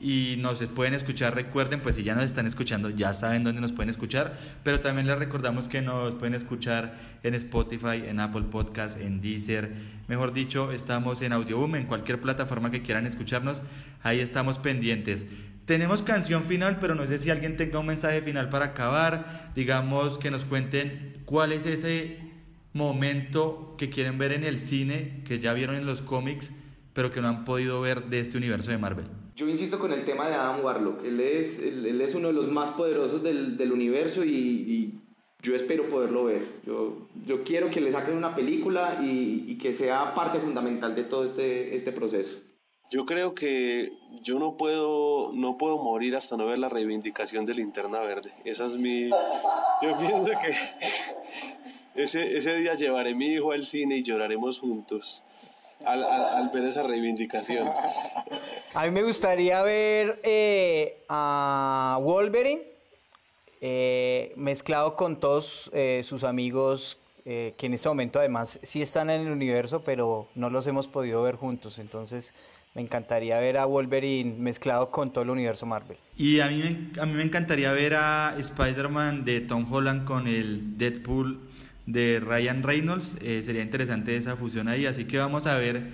[0.00, 3.72] y nos pueden escuchar, recuerden, pues si ya nos están escuchando, ya saben dónde nos
[3.72, 8.98] pueden escuchar, pero también les recordamos que nos pueden escuchar en Spotify, en Apple Podcast,
[9.00, 9.72] en Deezer,
[10.06, 13.62] mejor dicho, estamos en Audioboom, en cualquier plataforma que quieran escucharnos,
[14.02, 15.26] ahí estamos pendientes.
[15.68, 19.52] Tenemos canción final, pero no sé si alguien tenga un mensaje final para acabar.
[19.54, 22.20] Digamos que nos cuenten cuál es ese
[22.72, 26.52] momento que quieren ver en el cine, que ya vieron en los cómics,
[26.94, 29.08] pero que no han podido ver de este universo de Marvel.
[29.38, 31.04] Yo insisto con el tema de Adam Warlock.
[31.04, 34.94] Él es, él, es uno de los más poderosos del, del universo y,
[35.40, 36.42] yo espero poderlo ver.
[36.66, 41.04] Yo, yo quiero que le saquen una película y, y que sea parte fundamental de
[41.04, 42.36] todo este, este proceso.
[42.90, 43.92] Yo creo que
[44.24, 48.32] yo no puedo, no puedo morir hasta no ver la reivindicación de linterna verde.
[48.44, 49.08] Esa es mi.
[49.08, 55.22] Yo pienso que ese, ese día llevaré a mi hijo al cine y lloraremos juntos.
[55.84, 57.68] Al, al, ver esa reivindicación.
[58.74, 62.62] A mí me gustaría ver eh, a Wolverine
[63.60, 69.20] eh, mezclado con todos eh, sus amigos que en este momento además sí están en
[69.20, 71.78] el universo, pero no los hemos podido ver juntos.
[71.78, 72.32] Entonces
[72.74, 75.98] me encantaría ver a Wolverine mezclado con todo el universo Marvel.
[76.16, 80.26] Y a mí me, a mí me encantaría ver a Spider-Man de Tom Holland con
[80.26, 81.38] el Deadpool
[81.88, 83.16] de Ryan Reynolds.
[83.20, 84.86] Eh, sería interesante esa fusión ahí.
[84.86, 85.88] Así que vamos a ver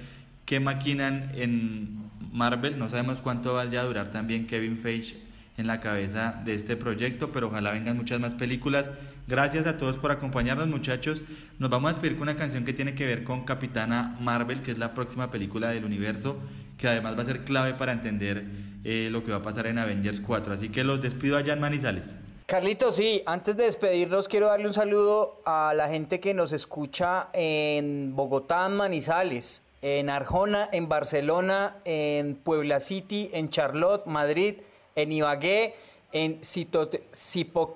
[0.44, 2.78] qué maquinan en Marvel.
[2.78, 5.16] No sabemos cuánto vaya a durar también Kevin Feige
[5.56, 8.90] en la cabeza de este proyecto, pero ojalá vengan muchas más películas.
[9.28, 11.22] Gracias a todos por acompañarnos, muchachos.
[11.60, 14.72] Nos vamos a despedir con una canción que tiene que ver con Capitana Marvel, que
[14.72, 16.40] es la próxima película del universo
[16.76, 18.44] que además va a ser clave para entender
[18.82, 20.54] eh, lo que va a pasar en Avengers 4.
[20.54, 22.16] Así que los despido allá en Manizales.
[22.46, 27.30] Carlitos, sí, antes de despedirnos quiero darle un saludo a la gente que nos escucha
[27.32, 34.56] en Bogotá, Manizales, en Arjona, en Barcelona, en Puebla City, en Charlotte, Madrid,
[34.94, 35.74] en Ibagué,
[36.12, 37.72] en Cicotepec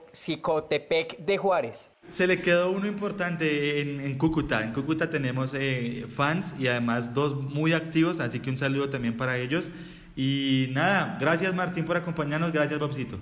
[1.18, 1.94] de Juárez.
[2.10, 4.62] Se le quedó uno importante en, Cúcuta.
[4.62, 9.16] En Cúcuta tenemos eh, fans y además dos muy activos, así que un saludo también
[9.16, 9.70] para ellos.
[10.14, 13.18] Y nada, gracias Martín por acompañarnos, gracias Bobcito.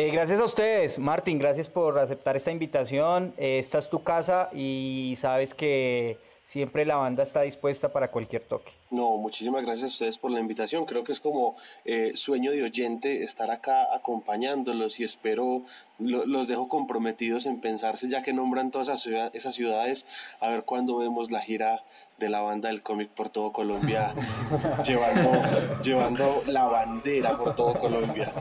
[0.00, 3.34] Eh, gracias a ustedes, Martín, gracias por aceptar esta invitación.
[3.36, 8.44] Eh, esta es tu casa y sabes que siempre la banda está dispuesta para cualquier
[8.44, 8.70] toque.
[8.90, 10.86] No, muchísimas gracias a ustedes por la invitación.
[10.86, 15.62] Creo que es como eh, sueño de oyente estar acá acompañándolos y espero,
[15.98, 20.06] los dejo comprometidos en pensarse, ya que nombran todas esas, esas ciudades,
[20.40, 21.82] a ver cuándo vemos la gira
[22.18, 24.12] de la banda del cómic por todo Colombia,
[24.84, 28.32] llevando, llevando la bandera por todo Colombia.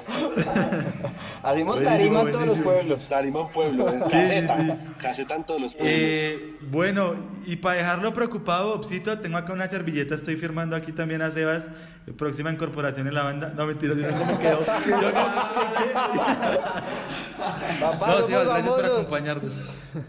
[1.44, 3.08] Hacemos tarima en todos los pueblos.
[3.08, 5.94] Tarima en pueblo, en caseta, caseta en todos los pueblos.
[5.96, 11.22] Eh, bueno, y para dejarlo preocupado, Opsito, tengo acá una servilleta, estoy firmando aquí también
[11.22, 11.68] a Sebas,
[12.18, 13.54] próxima incorporación en la banda.
[13.56, 14.60] No, mentira, yo no me quedo.
[17.80, 19.54] no, Sebas, gracias por acompañarnos.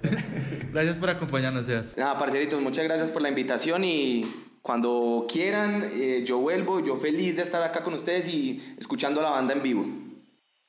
[0.72, 1.96] gracias por acompañarnos, Sebas.
[1.96, 7.36] Nada, parceritos, muchas gracias por la invitación y cuando quieran, eh, yo vuelvo, yo feliz
[7.36, 10.07] de estar acá con ustedes y escuchando a la banda en vivo.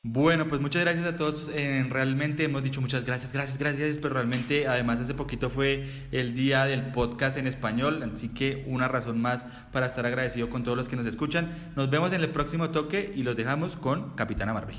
[0.02, 1.50] Bueno, pues muchas gracias a todos.
[1.89, 6.64] realmente hemos dicho muchas gracias, gracias, gracias, pero realmente además hace poquito fue el día
[6.64, 9.43] del podcast en español, así que una razón más
[9.74, 11.74] para estar agradecido con todos los que nos escuchan.
[11.76, 14.78] Nos vemos en el próximo toque y los dejamos con Capitana Marvel.